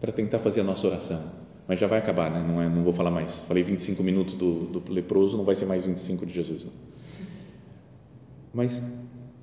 para 0.00 0.10
tentar 0.10 0.40
fazer 0.40 0.62
a 0.62 0.64
nossa 0.64 0.84
oração. 0.88 1.46
Mas 1.68 1.80
já 1.80 1.86
vai 1.86 1.98
acabar, 1.98 2.30
né? 2.30 2.44
não, 2.46 2.62
é, 2.62 2.68
não 2.68 2.84
vou 2.84 2.92
falar 2.92 3.10
mais. 3.10 3.34
Falei 3.40 3.62
25 3.62 4.02
minutos 4.02 4.34
do, 4.34 4.66
do 4.66 4.92
leproso, 4.92 5.36
não 5.36 5.44
vai 5.44 5.54
ser 5.54 5.66
mais 5.66 5.84
25 5.84 6.24
de 6.24 6.32
Jesus. 6.32 6.64
Não. 6.64 6.72
Mas 8.54 8.82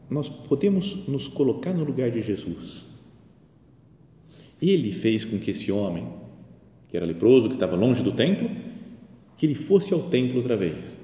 nós 0.09 0.29
podemos 0.29 1.07
nos 1.07 1.27
colocar 1.27 1.73
no 1.73 1.83
lugar 1.83 2.09
de 2.09 2.21
Jesus 2.21 2.93
ele 4.71 4.93
fez 4.93 5.25
com 5.25 5.37
que 5.37 5.51
esse 5.51 5.71
homem, 5.71 6.07
que 6.89 6.95
era 6.95 7.05
leproso, 7.05 7.49
que 7.49 7.55
estava 7.55 7.75
longe 7.75 8.01
do 8.01 8.13
templo, 8.13 8.49
que 9.37 9.45
ele 9.45 9.55
fosse 9.55 9.93
ao 9.93 10.03
templo 10.03 10.37
outra 10.37 10.55
vez. 10.55 10.99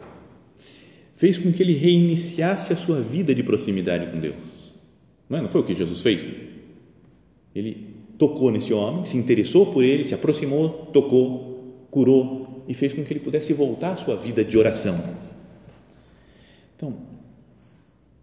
Fez 1.14 1.38
com 1.38 1.52
que 1.52 1.62
ele 1.62 1.74
reiniciasse 1.74 2.72
a 2.72 2.76
sua 2.78 3.02
vida 3.02 3.36
de 3.36 3.44
proximidade 3.44 4.10
com 4.12 4.20
Deus. 4.20 4.72
Não, 5.30 5.40
é? 5.40 5.42
não 5.42 5.50
foi 5.50 5.62
o 5.62 5.64
que 5.66 5.76
Jesus 5.76 6.02
fez? 6.02 6.28
Ele 7.54 7.89
tocou 8.20 8.52
nesse 8.52 8.74
homem, 8.74 9.06
se 9.06 9.18
interessou 9.18 9.68
por 9.68 9.84
ele, 9.84 10.04
se 10.04 10.14
aproximou, 10.14 10.70
tocou, 10.92 11.88
curou 11.90 12.66
e 12.68 12.74
fez 12.74 12.94
com 12.94 13.04
que 13.04 13.14
ele 13.14 13.22
pudesse 13.22 13.54
voltar 13.54 13.94
à 13.94 13.96
sua 13.96 14.18
vida 14.18 14.44
de 14.44 14.58
oração. 14.58 15.02
Então, 16.76 16.94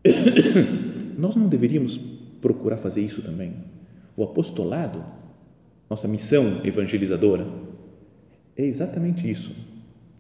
nós 1.18 1.34
não 1.34 1.48
deveríamos 1.48 1.98
procurar 2.42 2.76
fazer 2.76 3.00
isso 3.00 3.22
também? 3.22 3.54
O 4.14 4.22
apostolado 4.22 5.02
nossa 5.88 6.06
missão 6.06 6.60
evangelizadora 6.64 7.46
é 8.56 8.64
exatamente 8.64 9.30
isso. 9.30 9.52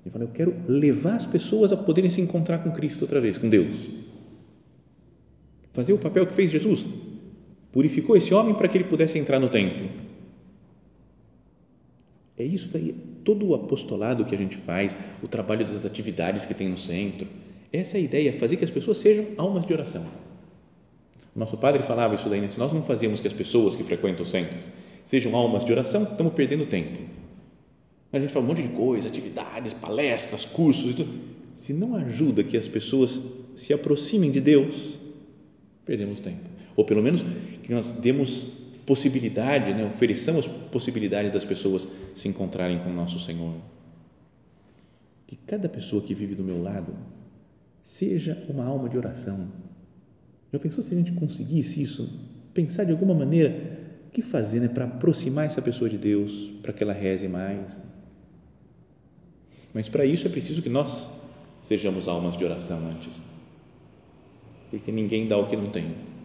Ele 0.02 0.10
fala, 0.10 0.24
eu 0.24 0.28
quero 0.28 0.54
levar 0.68 1.16
as 1.16 1.26
pessoas 1.26 1.72
a 1.72 1.76
poderem 1.76 2.08
se 2.08 2.20
encontrar 2.20 2.58
com 2.58 2.70
Cristo 2.70 3.02
outra 3.02 3.20
vez, 3.20 3.36
com 3.36 3.48
Deus. 3.48 3.74
Fazer 5.72 5.92
o 5.92 5.98
papel 5.98 6.26
que 6.26 6.32
fez 6.32 6.50
Jesus. 6.50 6.86
Purificou 7.76 8.16
esse 8.16 8.32
homem 8.32 8.54
para 8.54 8.68
que 8.68 8.78
ele 8.78 8.84
pudesse 8.84 9.18
entrar 9.18 9.38
no 9.38 9.50
templo. 9.50 9.86
É 12.38 12.42
isso 12.42 12.70
daí, 12.72 12.94
todo 13.22 13.46
o 13.46 13.54
apostolado 13.54 14.24
que 14.24 14.34
a 14.34 14.38
gente 14.38 14.56
faz, 14.56 14.96
o 15.22 15.28
trabalho 15.28 15.66
das 15.66 15.84
atividades 15.84 16.46
que 16.46 16.54
tem 16.54 16.70
no 16.70 16.78
centro, 16.78 17.26
essa 17.70 17.98
é 17.98 18.00
a 18.00 18.02
ideia, 18.02 18.32
fazer 18.32 18.56
que 18.56 18.64
as 18.64 18.70
pessoas 18.70 18.96
sejam 18.96 19.26
almas 19.36 19.66
de 19.66 19.74
oração. 19.74 20.06
Nosso 21.34 21.58
padre 21.58 21.82
falava 21.82 22.14
isso 22.14 22.30
daí, 22.30 22.40
né? 22.40 22.48
se 22.48 22.58
nós 22.58 22.72
não 22.72 22.82
fazemos 22.82 23.20
que 23.20 23.28
as 23.28 23.34
pessoas 23.34 23.76
que 23.76 23.84
frequentam 23.84 24.22
o 24.22 24.26
centro 24.26 24.56
sejam 25.04 25.36
almas 25.36 25.62
de 25.62 25.70
oração, 25.70 26.04
estamos 26.04 26.32
perdendo 26.32 26.64
tempo. 26.64 26.98
A 28.10 28.18
gente 28.18 28.32
fala 28.32 28.46
um 28.46 28.48
monte 28.48 28.62
de 28.62 28.68
coisa, 28.68 29.06
atividades, 29.06 29.74
palestras, 29.74 30.46
cursos 30.46 30.92
e 30.92 30.94
tudo. 30.94 31.12
Se 31.54 31.74
não 31.74 31.94
ajuda 31.96 32.42
que 32.42 32.56
as 32.56 32.66
pessoas 32.66 33.20
se 33.54 33.74
aproximem 33.74 34.30
de 34.30 34.40
Deus, 34.40 34.94
perdemos 35.84 36.20
tempo. 36.20 36.56
Ou 36.76 36.84
pelo 36.84 37.02
menos 37.02 37.22
que 37.66 37.74
nós 37.74 37.90
demos 37.90 38.44
possibilidade, 38.86 39.74
né, 39.74 39.84
ofereçamos 39.84 40.46
possibilidade 40.46 41.30
das 41.30 41.44
pessoas 41.44 41.86
se 42.14 42.28
encontrarem 42.28 42.78
com 42.78 42.90
o 42.90 42.94
nosso 42.94 43.18
Senhor. 43.18 43.52
Que 45.26 45.34
cada 45.34 45.68
pessoa 45.68 46.00
que 46.00 46.14
vive 46.14 46.36
do 46.36 46.44
meu 46.44 46.62
lado 46.62 46.94
seja 47.82 48.40
uma 48.48 48.64
alma 48.64 48.88
de 48.88 48.96
oração. 48.96 49.48
Já 50.52 50.60
pensou 50.60 50.84
se 50.84 50.94
a 50.94 50.96
gente 50.96 51.10
conseguisse 51.10 51.82
isso? 51.82 52.08
Pensar 52.54 52.84
de 52.84 52.92
alguma 52.92 53.12
maneira 53.12 53.52
que 54.12 54.22
fazer 54.22 54.60
né, 54.60 54.68
para 54.68 54.84
aproximar 54.84 55.44
essa 55.44 55.60
pessoa 55.60 55.90
de 55.90 55.98
Deus, 55.98 56.52
para 56.62 56.72
que 56.72 56.84
ela 56.84 56.92
reze 56.92 57.26
mais? 57.26 57.76
Mas 59.74 59.88
para 59.88 60.06
isso 60.06 60.28
é 60.28 60.30
preciso 60.30 60.62
que 60.62 60.68
nós 60.68 61.10
sejamos 61.64 62.06
almas 62.06 62.36
de 62.38 62.44
oração 62.44 62.78
antes, 62.90 63.12
porque 64.70 64.92
ninguém 64.92 65.26
dá 65.26 65.36
o 65.36 65.48
que 65.48 65.56
não 65.56 65.68
tem. 65.68 66.15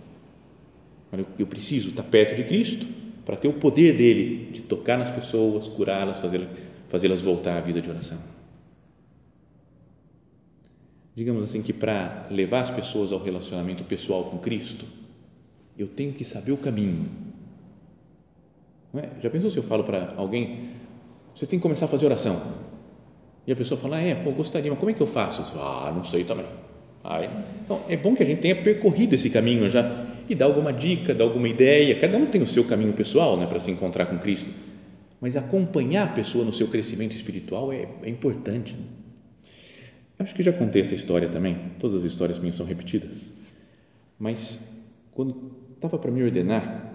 Eu 1.37 1.47
preciso 1.47 1.89
estar 1.89 2.03
perto 2.03 2.35
de 2.35 2.43
Cristo 2.43 2.85
para 3.25 3.35
ter 3.35 3.47
o 3.47 3.53
poder 3.53 3.95
dele 3.95 4.51
de 4.53 4.61
tocar 4.61 4.97
nas 4.97 5.11
pessoas, 5.11 5.67
curá-las, 5.67 6.19
fazê-las 6.89 7.21
voltar 7.21 7.57
à 7.57 7.59
vida 7.59 7.81
de 7.81 7.89
oração. 7.89 8.17
Digamos 11.15 11.43
assim 11.43 11.61
que 11.61 11.73
para 11.73 12.27
levar 12.31 12.61
as 12.61 12.71
pessoas 12.71 13.11
ao 13.11 13.21
relacionamento 13.21 13.83
pessoal 13.83 14.23
com 14.25 14.37
Cristo, 14.37 14.85
eu 15.77 15.87
tenho 15.87 16.13
que 16.13 16.23
saber 16.23 16.53
o 16.53 16.57
caminho 16.57 17.09
é? 18.99 19.07
Já 19.21 19.29
pensou 19.29 19.49
se 19.49 19.57
eu 19.57 19.63
falo 19.63 19.83
para 19.83 20.13
alguém, 20.17 20.69
você 21.33 21.45
tem 21.45 21.57
que 21.57 21.63
começar 21.63 21.85
a 21.85 21.87
fazer 21.87 22.05
oração? 22.05 22.39
E 23.47 23.51
a 23.51 23.55
pessoa 23.55 23.79
fala, 23.79 23.97
ah, 23.97 24.01
é, 24.01 24.15
pô, 24.15 24.31
gostaria, 24.31 24.69
mas 24.69 24.79
como 24.79 24.91
é 24.91 24.93
que 24.93 25.01
eu 25.01 25.07
faço? 25.07 25.57
Ah, 25.57 25.91
não 25.95 26.03
sei 26.03 26.23
também. 26.23 26.45
Então, 27.65 27.81
é 27.89 27.97
bom 27.97 28.13
que 28.13 28.21
a 28.21 28.25
gente 28.25 28.41
tenha 28.41 28.55
percorrido 28.55 29.15
esse 29.15 29.29
caminho 29.29 29.67
já 29.69 29.81
e 30.31 30.35
dar 30.35 30.45
alguma 30.45 30.71
dica, 30.71 31.13
dar 31.13 31.25
alguma 31.25 31.49
ideia. 31.49 31.93
Cada 31.99 32.17
um 32.17 32.25
tem 32.25 32.41
o 32.41 32.47
seu 32.47 32.63
caminho 32.63 32.93
pessoal 32.93 33.37
né, 33.37 33.45
para 33.45 33.59
se 33.59 33.69
encontrar 33.69 34.05
com 34.05 34.17
Cristo, 34.17 34.49
mas 35.19 35.35
acompanhar 35.35 36.03
a 36.03 36.11
pessoa 36.13 36.45
no 36.45 36.53
seu 36.53 36.67
crescimento 36.67 37.13
espiritual 37.13 37.71
é, 37.71 37.87
é 38.03 38.09
importante. 38.09 38.75
Acho 40.17 40.33
que 40.33 40.41
já 40.41 40.53
contei 40.53 40.81
essa 40.81 40.95
história 40.95 41.27
também, 41.27 41.57
todas 41.79 41.97
as 41.97 42.03
histórias 42.03 42.39
minhas 42.39 42.55
são 42.55 42.65
repetidas, 42.65 43.33
mas 44.19 44.83
quando 45.11 45.51
estava 45.73 45.97
para 45.97 46.11
me 46.11 46.23
ordenar, 46.23 46.93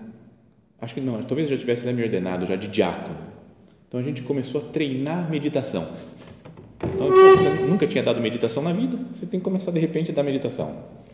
acho 0.81 0.95
que 0.95 1.01
não, 1.01 1.23
talvez 1.25 1.49
já 1.49 1.59
tivesse 1.59 1.85
me 1.93 2.03
ordenado 2.03 2.47
já 2.47 2.57
de 2.57 2.69
diácono. 2.69 3.19
Então 3.89 4.01
a 4.01 4.03
gente 4.03 4.23
começou 4.23 4.61
a 4.61 4.65
treinar 4.65 5.29
meditação. 5.29 5.87
Então, 6.95 7.09
você 7.11 7.49
nunca 7.67 7.87
tinha 7.87 8.03
dado 8.03 8.21
meditação 8.21 8.63
na 8.63 8.73
vida, 8.73 8.97
você 9.13 9.27
tem 9.27 9.41
que 9.41 9.45
começar 9.45 9.73
de 9.73 9.81
repente 9.81 10.11
a 10.11 10.15
dar 10.15 10.23
meditação. 10.23 11.06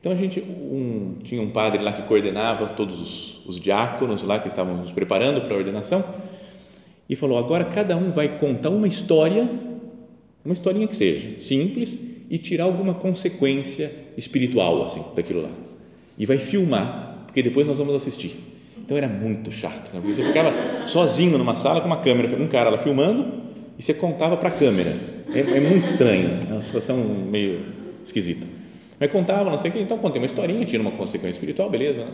Então 0.00 0.12
a 0.12 0.14
gente 0.14 0.40
um, 0.40 1.16
tinha 1.22 1.42
um 1.42 1.50
padre 1.50 1.82
lá 1.82 1.92
que 1.92 2.02
coordenava 2.02 2.68
todos 2.68 3.00
os, 3.00 3.46
os 3.46 3.60
diáconos 3.60 4.22
lá 4.22 4.38
que 4.38 4.48
estavam 4.48 4.74
nos 4.76 4.90
preparando 4.90 5.42
para 5.42 5.54
a 5.54 5.58
ordenação 5.58 6.02
e 7.08 7.14
falou: 7.14 7.38
agora 7.38 7.66
cada 7.66 7.96
um 7.96 8.10
vai 8.10 8.38
contar 8.38 8.70
uma 8.70 8.88
história, 8.88 9.48
uma 10.42 10.54
historinha 10.54 10.88
que 10.88 10.96
seja 10.96 11.38
simples 11.38 11.98
e 12.30 12.38
tirar 12.38 12.64
alguma 12.64 12.94
consequência 12.94 13.92
espiritual 14.16 14.84
assim 14.84 15.04
daquilo 15.14 15.42
lá 15.42 15.50
e 16.18 16.24
vai 16.24 16.38
filmar 16.38 17.24
porque 17.26 17.42
depois 17.42 17.66
nós 17.66 17.78
vamos 17.78 17.94
assistir. 17.94 18.34
Então 18.78 18.96
era 18.96 19.06
muito 19.06 19.52
chato, 19.52 19.94
né? 19.94 20.00
você 20.04 20.24
ficava 20.24 20.52
sozinho 20.86 21.38
numa 21.38 21.54
sala 21.54 21.80
com 21.80 21.86
uma 21.86 21.98
câmera, 21.98 22.36
um 22.42 22.48
cara 22.48 22.70
lá 22.70 22.78
filmando 22.78 23.24
e 23.78 23.82
você 23.82 23.94
contava 23.94 24.36
para 24.36 24.48
a 24.48 24.52
câmera. 24.52 24.96
É, 25.32 25.40
é 25.40 25.60
muito 25.60 25.84
estranho, 25.84 26.28
é 26.48 26.52
uma 26.52 26.60
situação 26.60 26.96
meio 26.96 27.60
esquisita. 28.04 28.59
Mas 29.00 29.10
contava, 29.10 29.48
não 29.48 29.56
sei 29.56 29.70
o 29.70 29.72
que, 29.72 29.80
então 29.80 29.96
contei 29.96 30.20
uma 30.20 30.26
historinha, 30.26 30.66
tinha 30.66 30.80
uma 30.80 30.90
consequência 30.90 31.36
espiritual, 31.36 31.70
beleza. 31.70 32.04
Né? 32.04 32.10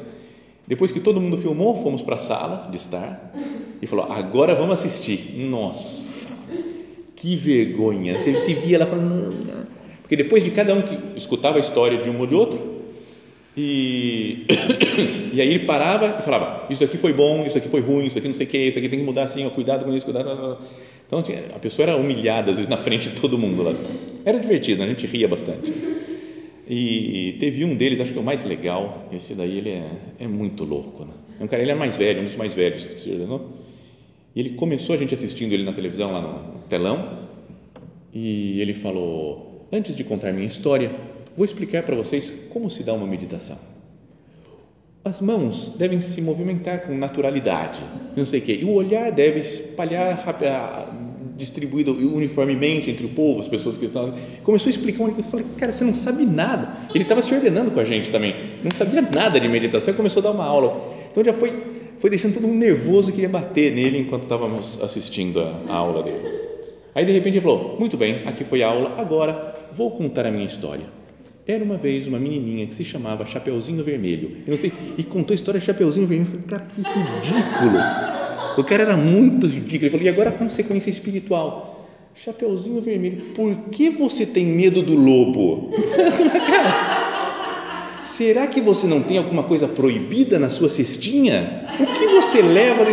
Depois 0.68 0.92
que 0.92 1.00
todo 1.00 1.20
mundo 1.20 1.36
filmou, 1.36 1.82
fomos 1.82 2.00
para 2.00 2.14
a 2.14 2.18
sala 2.18 2.68
de 2.70 2.76
estar 2.76 3.34
e 3.82 3.86
falou: 3.88 4.06
agora 4.10 4.54
vamos 4.54 4.74
assistir. 4.74 5.34
Nossa, 5.36 6.28
que 7.16 7.34
vergonha. 7.34 8.16
Você 8.16 8.38
se 8.38 8.54
via 8.54 8.78
lá 8.78 8.86
falando, 8.86 9.66
porque 10.02 10.14
depois 10.14 10.44
de 10.44 10.52
cada 10.52 10.74
um 10.74 10.82
que 10.82 10.96
escutava 11.16 11.56
a 11.56 11.60
história 11.60 11.98
de 11.98 12.08
um 12.08 12.20
ou 12.20 12.26
de 12.26 12.36
outro, 12.36 12.76
e, 13.56 14.46
e 15.34 15.40
aí 15.40 15.48
ele 15.48 15.60
parava 15.60 16.18
e 16.20 16.22
falava: 16.22 16.66
Isso 16.70 16.80
daqui 16.80 16.96
foi 16.96 17.12
bom, 17.12 17.44
isso 17.44 17.58
aqui 17.58 17.68
foi 17.68 17.80
ruim, 17.80 18.06
isso 18.06 18.18
aqui 18.18 18.28
não 18.28 18.34
sei 18.34 18.46
o 18.46 18.48
que, 18.48 18.58
isso 18.58 18.78
aqui 18.78 18.88
tem 18.88 19.00
que 19.00 19.04
mudar 19.04 19.24
assim, 19.24 19.44
ó, 19.44 19.50
cuidado 19.50 19.84
com 19.84 19.92
isso, 19.92 20.04
cuidado. 20.04 20.58
Então 21.06 21.22
a 21.54 21.58
pessoa 21.58 21.88
era 21.88 21.96
humilhada 21.96 22.52
às 22.52 22.58
vezes 22.58 22.70
na 22.70 22.76
frente 22.76 23.08
de 23.08 23.20
todo 23.20 23.36
mundo 23.36 23.62
lá. 23.62 23.70
Assim. 23.70 23.86
Era 24.24 24.38
divertido, 24.38 24.82
a 24.82 24.86
gente 24.86 25.04
ria 25.06 25.26
bastante. 25.26 25.72
E 26.68 27.36
teve 27.38 27.64
um 27.64 27.76
deles, 27.76 28.00
acho 28.00 28.12
que 28.12 28.18
é 28.18 28.20
o 28.20 28.24
mais 28.24 28.42
legal, 28.42 29.08
esse 29.12 29.34
daí 29.34 29.58
ele 29.58 29.70
é, 29.70 29.88
é 30.20 30.26
muito 30.26 30.64
louco. 30.64 31.04
Né? 31.04 31.12
É 31.40 31.44
um 31.44 31.46
cara, 31.46 31.62
ele 31.62 31.70
é 31.70 31.74
mais 31.74 31.96
velho, 31.96 32.20
um 32.20 32.24
dos 32.24 32.34
mais 32.36 32.54
velhos 32.54 32.82
se 32.82 33.10
ordenou. 33.10 33.52
E 34.34 34.40
ele 34.40 34.50
começou 34.50 34.94
a 34.94 34.98
gente 34.98 35.14
assistindo 35.14 35.52
ele 35.52 35.62
na 35.62 35.72
televisão, 35.72 36.12
lá 36.12 36.20
no 36.20 36.58
telão, 36.68 37.20
e 38.12 38.60
ele 38.60 38.74
falou: 38.74 39.66
Antes 39.72 39.96
de 39.96 40.02
contar 40.02 40.32
minha 40.32 40.46
história, 40.46 40.90
vou 41.36 41.44
explicar 41.44 41.84
para 41.84 41.94
vocês 41.94 42.48
como 42.50 42.70
se 42.70 42.82
dá 42.82 42.92
uma 42.92 43.06
meditação. 43.06 43.58
As 45.04 45.20
mãos 45.20 45.76
devem 45.78 46.00
se 46.00 46.20
movimentar 46.20 46.80
com 46.82 46.96
naturalidade, 46.96 47.80
não 48.16 48.24
sei 48.24 48.40
o 48.40 48.42
quê, 48.42 48.58
e 48.60 48.64
o 48.64 48.72
olhar 48.72 49.12
deve 49.12 49.38
espalhar 49.38 50.18
distribuído 51.36 51.92
uniformemente 51.92 52.90
entre 52.90 53.04
o 53.04 53.10
povo, 53.10 53.40
as 53.40 53.48
pessoas 53.48 53.76
que 53.76 53.84
estavam. 53.84 54.14
Começou 54.42 54.68
a 54.68 54.70
explicar, 54.70 55.04
eu 55.04 55.24
falei, 55.24 55.46
cara, 55.58 55.72
você 55.72 55.84
não 55.84 55.94
sabe 55.94 56.24
nada. 56.24 56.76
Ele 56.94 57.04
estava 57.04 57.20
se 57.22 57.34
ordenando 57.34 57.70
com 57.70 57.80
a 57.80 57.84
gente 57.84 58.10
também, 58.10 58.34
não 58.64 58.70
sabia 58.70 59.02
nada 59.02 59.38
de 59.38 59.50
meditação 59.50 59.94
começou 59.94 60.20
a 60.20 60.24
dar 60.24 60.30
uma 60.32 60.44
aula. 60.44 60.94
Então 61.10 61.24
já 61.24 61.32
foi, 61.32 61.52
foi 61.98 62.10
deixando 62.10 62.34
todo 62.34 62.46
mundo 62.46 62.58
nervoso 62.58 63.12
queria 63.12 63.28
bater 63.28 63.72
nele 63.72 63.98
enquanto 63.98 64.22
estávamos 64.22 64.82
assistindo 64.82 65.40
a, 65.40 65.60
a 65.68 65.74
aula 65.74 66.02
dele. 66.02 66.46
Aí 66.94 67.04
de 67.04 67.12
repente 67.12 67.34
ele 67.34 67.42
falou: 67.42 67.76
Muito 67.78 67.96
bem, 67.96 68.22
aqui 68.26 68.44
foi 68.44 68.62
a 68.62 68.68
aula, 68.68 68.94
agora 68.98 69.54
vou 69.72 69.90
contar 69.90 70.26
a 70.26 70.30
minha 70.30 70.46
história. 70.46 70.84
Era 71.46 71.62
uma 71.62 71.76
vez 71.76 72.08
uma 72.08 72.18
menininha 72.18 72.66
que 72.66 72.74
se 72.74 72.84
chamava 72.84 73.24
Chapeuzinho 73.24 73.84
Vermelho. 73.84 74.38
Eu 74.46 74.50
não 74.50 74.56
sei, 74.56 74.72
e 74.98 75.04
contou 75.04 75.32
a 75.32 75.36
história 75.36 75.60
de 75.60 75.66
Chapeuzinho 75.66 76.06
Vermelho. 76.06 76.28
Eu 76.28 76.40
falei, 76.40 76.46
cara, 76.48 76.66
que 76.74 76.80
ridículo. 76.80 78.25
O 78.56 78.64
cara 78.64 78.82
era 78.84 78.96
muito 78.96 79.46
ridículo. 79.46 79.84
Ele 79.84 79.90
falou, 79.90 80.06
e 80.06 80.08
agora 80.08 80.30
a 80.30 80.32
consequência 80.32 80.90
espiritual? 80.90 81.76
Chapeuzinho 82.14 82.80
Vermelho, 82.80 83.20
por 83.34 83.54
que 83.70 83.90
você 83.90 84.24
tem 84.24 84.46
medo 84.46 84.80
do 84.80 84.94
lobo? 84.94 85.70
cara, 86.46 88.00
será 88.02 88.46
que 88.46 88.58
você 88.58 88.86
não 88.86 89.02
tem 89.02 89.18
alguma 89.18 89.42
coisa 89.42 89.68
proibida 89.68 90.38
na 90.38 90.48
sua 90.48 90.70
cestinha? 90.70 91.66
O 91.78 91.86
que 91.86 92.06
você 92.06 92.40
leva? 92.40 92.86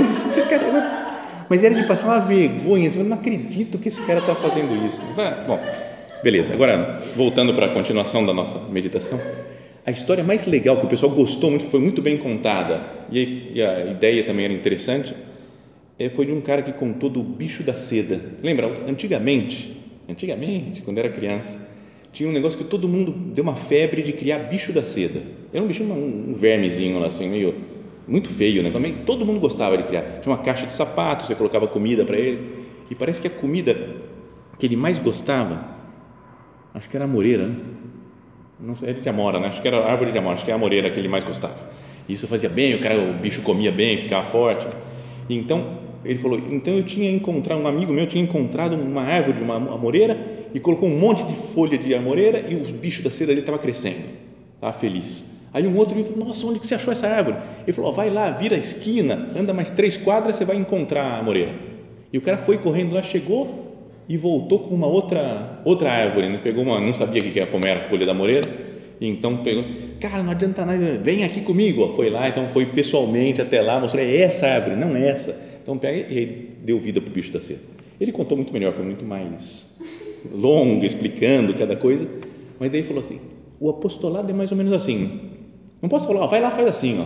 Mas 1.47 1.63
era 1.63 1.73
de 1.73 1.87
passar 1.87 2.07
uma 2.07 2.19
vergonha. 2.19 2.91
Eu 2.93 3.05
não 3.05 3.15
acredito 3.15 3.77
que 3.77 3.87
esse 3.87 4.01
cara 4.01 4.19
está 4.19 4.35
fazendo 4.35 4.75
isso. 4.85 5.01
Bom, 5.47 5.59
beleza. 6.21 6.53
Agora, 6.53 6.99
voltando 7.15 7.53
para 7.53 7.67
a 7.67 7.69
continuação 7.69 8.25
da 8.25 8.33
nossa 8.33 8.59
meditação. 8.71 9.19
A 9.85 9.91
história 9.91 10.23
mais 10.23 10.45
legal, 10.45 10.77
que 10.77 10.85
o 10.85 10.89
pessoal 10.89 11.11
gostou 11.11 11.49
muito, 11.49 11.69
foi 11.69 11.79
muito 11.79 12.01
bem 12.01 12.17
contada, 12.17 12.79
e 13.11 13.61
a 13.61 13.85
ideia 13.91 14.23
também 14.23 14.45
era 14.45 14.53
interessante, 14.53 15.13
é, 15.97 16.09
foi 16.09 16.25
de 16.25 16.31
um 16.31 16.41
cara 16.41 16.61
que 16.61 16.73
contou 16.73 17.09
do 17.09 17.23
bicho 17.23 17.63
da 17.63 17.73
seda. 17.73 18.19
Lembra? 18.41 18.71
Antigamente, 18.87 19.77
antigamente, 20.09 20.81
quando 20.81 20.97
era 20.97 21.09
criança, 21.09 21.69
tinha 22.11 22.29
um 22.29 22.31
negócio 22.31 22.57
que 22.57 22.65
todo 22.65 22.87
mundo 22.87 23.11
deu 23.11 23.43
uma 23.43 23.55
febre 23.55 24.01
de 24.03 24.13
criar 24.13 24.39
bicho 24.39 24.71
da 24.71 24.83
seda. 24.83 25.21
Era 25.53 25.63
um 25.63 25.67
bicho, 25.67 25.83
um, 25.83 26.31
um 26.31 26.33
vermezinho 26.35 26.99
lá, 26.99 27.07
assim, 27.07 27.27
meio 27.27 27.53
muito 28.07 28.29
feio, 28.29 28.61
né? 28.61 28.69
Também 28.69 28.97
todo 29.05 29.25
mundo 29.25 29.39
gostava 29.39 29.77
de 29.77 29.83
criar. 29.83 30.19
Tinha 30.21 30.33
uma 30.33 30.41
caixa 30.41 30.65
de 30.65 30.73
sapatos, 30.73 31.27
você 31.27 31.35
colocava 31.35 31.67
comida 31.67 32.03
para 32.05 32.17
ele. 32.17 32.63
E 32.89 32.95
parece 32.95 33.21
que 33.21 33.27
a 33.27 33.31
comida 33.31 33.75
que 34.59 34.65
ele 34.65 34.75
mais 34.75 34.99
gostava, 34.99 35.65
acho 36.73 36.89
que 36.89 36.95
era 36.95 37.05
a 37.05 37.07
moreira, 37.07 37.47
né? 37.47 37.55
Não 38.59 38.75
sei, 38.75 38.89
era 38.89 39.01
de 39.01 39.09
amora, 39.09 39.39
né? 39.39 39.47
Acho 39.47 39.61
que 39.61 39.67
era 39.67 39.83
árvore 39.85 40.11
de 40.11 40.17
amora, 40.17 40.35
acho 40.35 40.45
que 40.45 40.51
é 40.51 40.53
a 40.53 40.57
moreira 40.57 40.89
que 40.89 40.99
ele 40.99 41.07
mais 41.07 41.23
gostava. 41.23 41.55
Isso 42.07 42.27
fazia 42.27 42.49
bem, 42.49 42.75
o 42.75 42.79
cara, 42.79 42.97
o 42.97 43.13
bicho 43.13 43.41
comia 43.41 43.71
bem, 43.71 43.97
ficava 43.97 44.25
forte. 44.25 44.67
Então, 45.29 45.82
ele 46.05 46.19
falou, 46.19 46.39
então 46.51 46.73
eu 46.73 46.83
tinha 46.83 47.09
encontrado, 47.09 47.61
um 47.61 47.67
amigo 47.67 47.93
meu 47.93 48.07
tinha 48.07 48.23
encontrado 48.23 48.75
uma 48.75 49.03
árvore 49.03 49.41
uma 49.41 49.55
amoreira 49.55 50.17
e 50.53 50.59
colocou 50.59 50.89
um 50.89 50.97
monte 50.97 51.23
de 51.23 51.35
folha 51.35 51.77
de 51.77 51.93
amoreira 51.95 52.43
e 52.47 52.55
o 52.55 52.59
bicho 52.73 53.01
da 53.01 53.09
seda 53.09 53.27
dele 53.27 53.39
estava 53.39 53.57
crescendo, 53.57 54.03
estava 54.55 54.73
feliz. 54.73 55.33
Aí 55.53 55.67
um 55.67 55.77
outro 55.77 56.03
falou, 56.03 56.27
nossa, 56.27 56.47
onde 56.47 56.59
que 56.59 56.65
você 56.67 56.75
achou 56.75 56.91
essa 56.91 57.07
árvore? 57.07 57.37
Ele 57.63 57.73
falou, 57.73 57.93
vai 57.93 58.09
lá, 58.09 58.31
vira 58.31 58.55
a 58.55 58.59
esquina, 58.59 59.29
anda 59.35 59.53
mais 59.53 59.69
três 59.69 59.95
quadras, 59.95 60.35
você 60.35 60.45
vai 60.45 60.55
encontrar 60.55 61.03
a 61.03 61.19
amoreira. 61.19 61.51
E 62.11 62.17
o 62.17 62.21
cara 62.21 62.37
foi 62.37 62.57
correndo 62.57 62.95
lá, 62.95 63.03
chegou 63.03 63.71
e 64.09 64.17
voltou 64.17 64.59
com 64.59 64.75
uma 64.75 64.87
outra 64.87 65.61
outra 65.63 65.91
árvore, 65.91 66.27
né? 66.27 66.39
pegou 66.43 66.63
uma, 66.63 66.79
não 66.81 66.93
sabia 66.93 67.21
que 67.21 67.39
era 67.39 67.49
como 67.49 67.65
era 67.65 67.79
a 67.79 67.83
folha 67.83 68.05
da 68.05 68.11
amoreira, 68.11 68.47
então 68.99 69.37
pegou, 69.37 69.63
cara, 69.99 70.23
não 70.23 70.31
adianta 70.31 70.65
nada, 70.65 70.99
vem 71.01 71.23
aqui 71.23 71.41
comigo, 71.41 71.87
foi 71.95 72.09
lá, 72.09 72.27
então 72.27 72.49
foi 72.49 72.65
pessoalmente 72.65 73.41
até 73.41 73.61
lá, 73.61 73.79
mostrou, 73.79 74.03
é 74.03 74.21
essa 74.21 74.47
árvore, 74.47 74.75
não 74.75 74.95
é 74.95 75.07
essa 75.09 75.52
então 75.63 75.77
pega 75.77 76.13
e 76.13 76.57
deu 76.63 76.79
vida 76.79 77.01
para 77.01 77.09
o 77.09 77.13
bicho 77.13 77.31
da 77.31 77.41
seda. 77.41 77.61
Ele 77.99 78.11
contou 78.11 78.35
muito 78.35 78.51
melhor, 78.51 78.73
foi 78.73 78.83
muito 78.83 79.05
mais 79.05 79.79
longo, 80.31 80.85
explicando 80.85 81.53
cada 81.53 81.75
coisa, 81.75 82.07
mas 82.59 82.71
daí 82.71 82.83
falou 82.83 82.99
assim: 82.99 83.19
o 83.59 83.69
apostolado 83.69 84.29
é 84.29 84.33
mais 84.33 84.51
ou 84.51 84.57
menos 84.57 84.73
assim. 84.73 85.19
Não 85.81 85.89
posso 85.89 86.07
falar, 86.07 86.25
vai 86.27 86.41
lá, 86.41 86.51
faz 86.51 86.67
assim, 86.67 86.99
ó. 86.99 87.05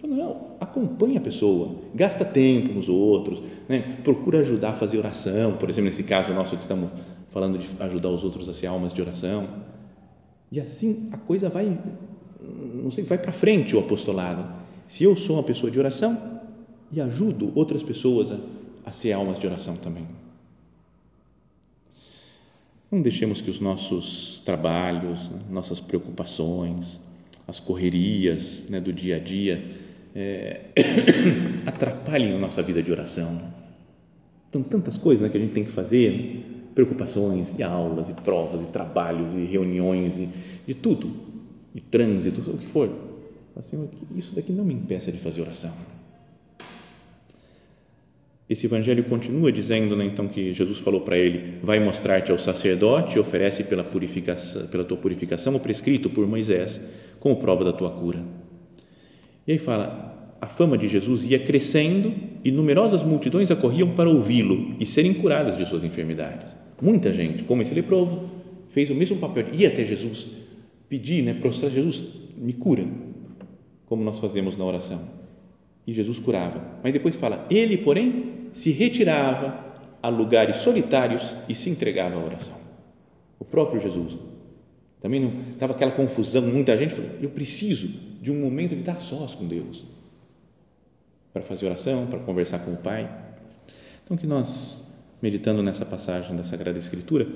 Falei, 0.00 0.16
não, 0.16 0.36
acompanha 0.60 1.18
a 1.18 1.20
pessoa, 1.20 1.76
gasta 1.94 2.24
tempo 2.24 2.72
nos 2.72 2.88
outros, 2.88 3.42
né? 3.68 3.96
procura 4.04 4.40
ajudar 4.40 4.70
a 4.70 4.74
fazer 4.74 4.98
oração, 4.98 5.56
por 5.56 5.68
exemplo, 5.68 5.90
nesse 5.90 6.04
caso 6.04 6.32
nosso 6.32 6.56
que 6.56 6.62
estamos 6.62 6.90
falando 7.30 7.58
de 7.58 7.68
ajudar 7.80 8.10
os 8.10 8.24
outros 8.24 8.48
a 8.48 8.54
ser 8.54 8.66
almas 8.66 8.92
de 8.92 9.00
oração. 9.00 9.46
E 10.50 10.60
assim 10.60 11.08
a 11.12 11.18
coisa 11.18 11.48
vai, 11.48 11.76
não 12.74 12.90
sei, 12.90 13.04
vai 13.04 13.18
para 13.18 13.32
frente 13.32 13.74
o 13.74 13.80
apostolado. 13.80 14.44
Se 14.86 15.04
eu 15.04 15.16
sou 15.16 15.36
uma 15.36 15.42
pessoa 15.42 15.70
de 15.70 15.78
oração, 15.78 16.35
e 16.92 17.00
ajudo 17.00 17.52
outras 17.54 17.82
pessoas 17.82 18.30
a, 18.30 18.38
a 18.84 18.92
ser 18.92 19.12
almas 19.12 19.38
de 19.38 19.46
oração 19.46 19.76
também. 19.76 20.06
Não 22.90 23.02
deixemos 23.02 23.40
que 23.40 23.50
os 23.50 23.60
nossos 23.60 24.40
trabalhos, 24.44 25.28
né, 25.28 25.40
nossas 25.50 25.80
preocupações, 25.80 27.00
as 27.48 27.60
correrias 27.60 28.66
né, 28.70 28.80
do 28.80 28.92
dia 28.92 29.16
a 29.16 29.18
dia 29.18 29.62
é, 30.14 30.60
atrapalhem 31.66 32.34
a 32.34 32.38
nossa 32.38 32.62
vida 32.62 32.82
de 32.82 32.90
oração. 32.90 33.40
Então, 34.48 34.62
tantas 34.62 34.96
coisas 34.96 35.22
né, 35.22 35.28
que 35.28 35.36
a 35.36 35.40
gente 35.40 35.52
tem 35.52 35.64
que 35.64 35.70
fazer, 35.70 36.70
preocupações, 36.74 37.58
e 37.58 37.62
aulas, 37.62 38.08
e 38.08 38.12
provas, 38.14 38.62
e 38.62 38.70
trabalhos, 38.70 39.34
e 39.34 39.44
reuniões, 39.44 40.18
e 40.18 40.28
de 40.66 40.74
tudo, 40.74 41.10
e 41.74 41.80
trânsito, 41.80 42.40
o 42.50 42.56
que 42.56 42.66
for. 42.66 42.90
Assim, 43.56 43.88
isso 44.14 44.34
daqui 44.34 44.52
não 44.52 44.64
me 44.64 44.74
impeça 44.74 45.10
de 45.10 45.18
fazer 45.18 45.42
oração. 45.42 45.72
Esse 48.48 48.66
evangelho 48.66 49.02
continua 49.04 49.50
dizendo, 49.50 49.96
né, 49.96 50.04
então, 50.04 50.28
que 50.28 50.52
Jesus 50.52 50.78
falou 50.78 51.00
para 51.00 51.18
ele: 51.18 51.58
vai 51.62 51.82
mostrar-te 51.82 52.30
ao 52.30 52.38
sacerdote 52.38 53.18
oferece 53.18 53.64
pela, 53.64 53.82
purificação, 53.82 54.66
pela 54.68 54.84
tua 54.84 54.96
purificação 54.96 55.56
o 55.56 55.60
prescrito 55.60 56.08
por 56.08 56.26
Moisés, 56.26 56.80
como 57.18 57.36
prova 57.36 57.64
da 57.64 57.72
tua 57.72 57.90
cura. 57.90 58.22
E 59.46 59.52
aí 59.52 59.58
fala: 59.58 60.36
a 60.40 60.46
fama 60.46 60.78
de 60.78 60.86
Jesus 60.86 61.26
ia 61.26 61.40
crescendo 61.40 62.14
e 62.44 62.52
numerosas 62.52 63.02
multidões 63.02 63.50
acorriam 63.50 63.90
para 63.90 64.08
ouvi-lo 64.08 64.76
e 64.78 64.86
serem 64.86 65.14
curadas 65.14 65.56
de 65.56 65.66
suas 65.66 65.82
enfermidades. 65.82 66.56
Muita 66.80 67.12
gente, 67.12 67.42
como 67.42 67.62
esse 67.62 67.74
leproso, 67.74 68.30
fez 68.68 68.90
o 68.90 68.94
mesmo 68.94 69.16
papel, 69.16 69.46
ia 69.52 69.68
até 69.68 69.84
Jesus, 69.84 70.28
pedir, 70.88 71.22
né, 71.22 71.34
prostrar 71.34 71.72
Jesus, 71.72 72.04
me 72.36 72.52
cura, 72.52 72.86
como 73.86 74.04
nós 74.04 74.20
fazemos 74.20 74.56
na 74.56 74.64
oração. 74.64 75.25
E 75.86 75.92
Jesus 75.92 76.18
curava. 76.18 76.60
Mas 76.82 76.92
depois 76.92 77.16
fala: 77.16 77.46
ele, 77.48 77.78
porém, 77.78 78.50
se 78.52 78.70
retirava 78.70 79.64
a 80.02 80.08
lugares 80.08 80.56
solitários 80.56 81.32
e 81.48 81.54
se 81.54 81.70
entregava 81.70 82.16
à 82.16 82.24
oração. 82.24 82.56
O 83.38 83.44
próprio 83.44 83.80
Jesus. 83.80 84.18
Também 85.00 85.20
não 85.20 85.32
estava 85.52 85.74
aquela 85.74 85.92
confusão, 85.92 86.42
muita 86.42 86.76
gente 86.76 86.94
falou: 86.94 87.10
eu 87.20 87.30
preciso 87.30 87.88
de 88.20 88.30
um 88.30 88.40
momento 88.40 88.74
de 88.74 88.80
estar 88.80 89.00
sós 89.00 89.34
com 89.34 89.46
Deus 89.46 89.84
para 91.32 91.42
fazer 91.42 91.66
oração, 91.66 92.06
para 92.06 92.18
conversar 92.20 92.60
com 92.60 92.72
o 92.72 92.76
Pai. 92.76 93.08
Então 94.04 94.16
que 94.16 94.26
nós, 94.26 95.04
meditando 95.20 95.62
nessa 95.62 95.84
passagem 95.84 96.34
da 96.34 96.44
Sagrada 96.44 96.78
Escritura, 96.78 97.28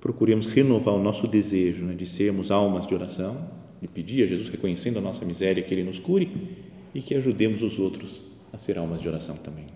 procuremos 0.00 0.46
renovar 0.46 0.94
o 0.94 1.02
nosso 1.02 1.28
desejo 1.28 1.84
né, 1.84 1.94
de 1.94 2.06
sermos 2.06 2.50
almas 2.50 2.86
de 2.86 2.94
oração, 2.94 3.36
de 3.80 3.86
pedir 3.86 4.24
a 4.24 4.26
Jesus, 4.26 4.48
reconhecendo 4.48 4.98
a 4.98 5.00
nossa 5.00 5.24
miséria, 5.24 5.62
que 5.62 5.72
Ele 5.72 5.84
nos 5.84 6.00
cure 6.00 6.30
e 6.96 7.02
que 7.02 7.14
ajudemos 7.14 7.62
os 7.62 7.78
outros 7.78 8.22
a 8.54 8.58
ser 8.58 8.78
almas 8.78 9.02
de 9.02 9.08
oração 9.08 9.36
também. 9.36 9.66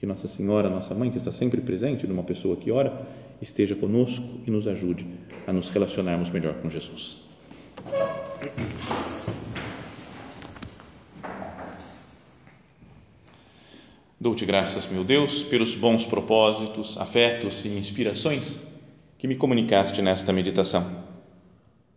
Que 0.00 0.06
Nossa 0.06 0.26
Senhora, 0.26 0.70
nossa 0.70 0.94
mãe, 0.94 1.10
que 1.10 1.18
está 1.18 1.30
sempre 1.30 1.60
presente 1.60 2.06
numa 2.06 2.22
pessoa 2.22 2.56
que 2.56 2.70
ora, 2.70 3.06
esteja 3.42 3.74
conosco 3.74 4.40
e 4.46 4.50
nos 4.50 4.66
ajude 4.66 5.06
a 5.46 5.52
nos 5.52 5.68
relacionarmos 5.68 6.30
melhor 6.30 6.54
com 6.54 6.70
Jesus. 6.70 7.18
Dou-te 14.18 14.46
graças, 14.46 14.86
meu 14.86 15.04
Deus, 15.04 15.42
pelos 15.42 15.74
bons 15.74 16.06
propósitos, 16.06 16.96
afetos 16.96 17.66
e 17.66 17.76
inspirações 17.76 18.68
que 19.18 19.28
me 19.28 19.36
comunicaste 19.36 20.00
nesta 20.00 20.32
meditação. 20.32 20.82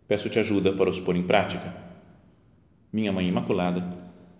Peço-te 0.06 0.38
ajuda 0.38 0.74
para 0.74 0.90
os 0.90 1.00
pôr 1.00 1.16
em 1.16 1.22
prática. 1.22 1.74
Minha 2.92 3.12
Mãe 3.12 3.28
Imaculada, 3.28 4.07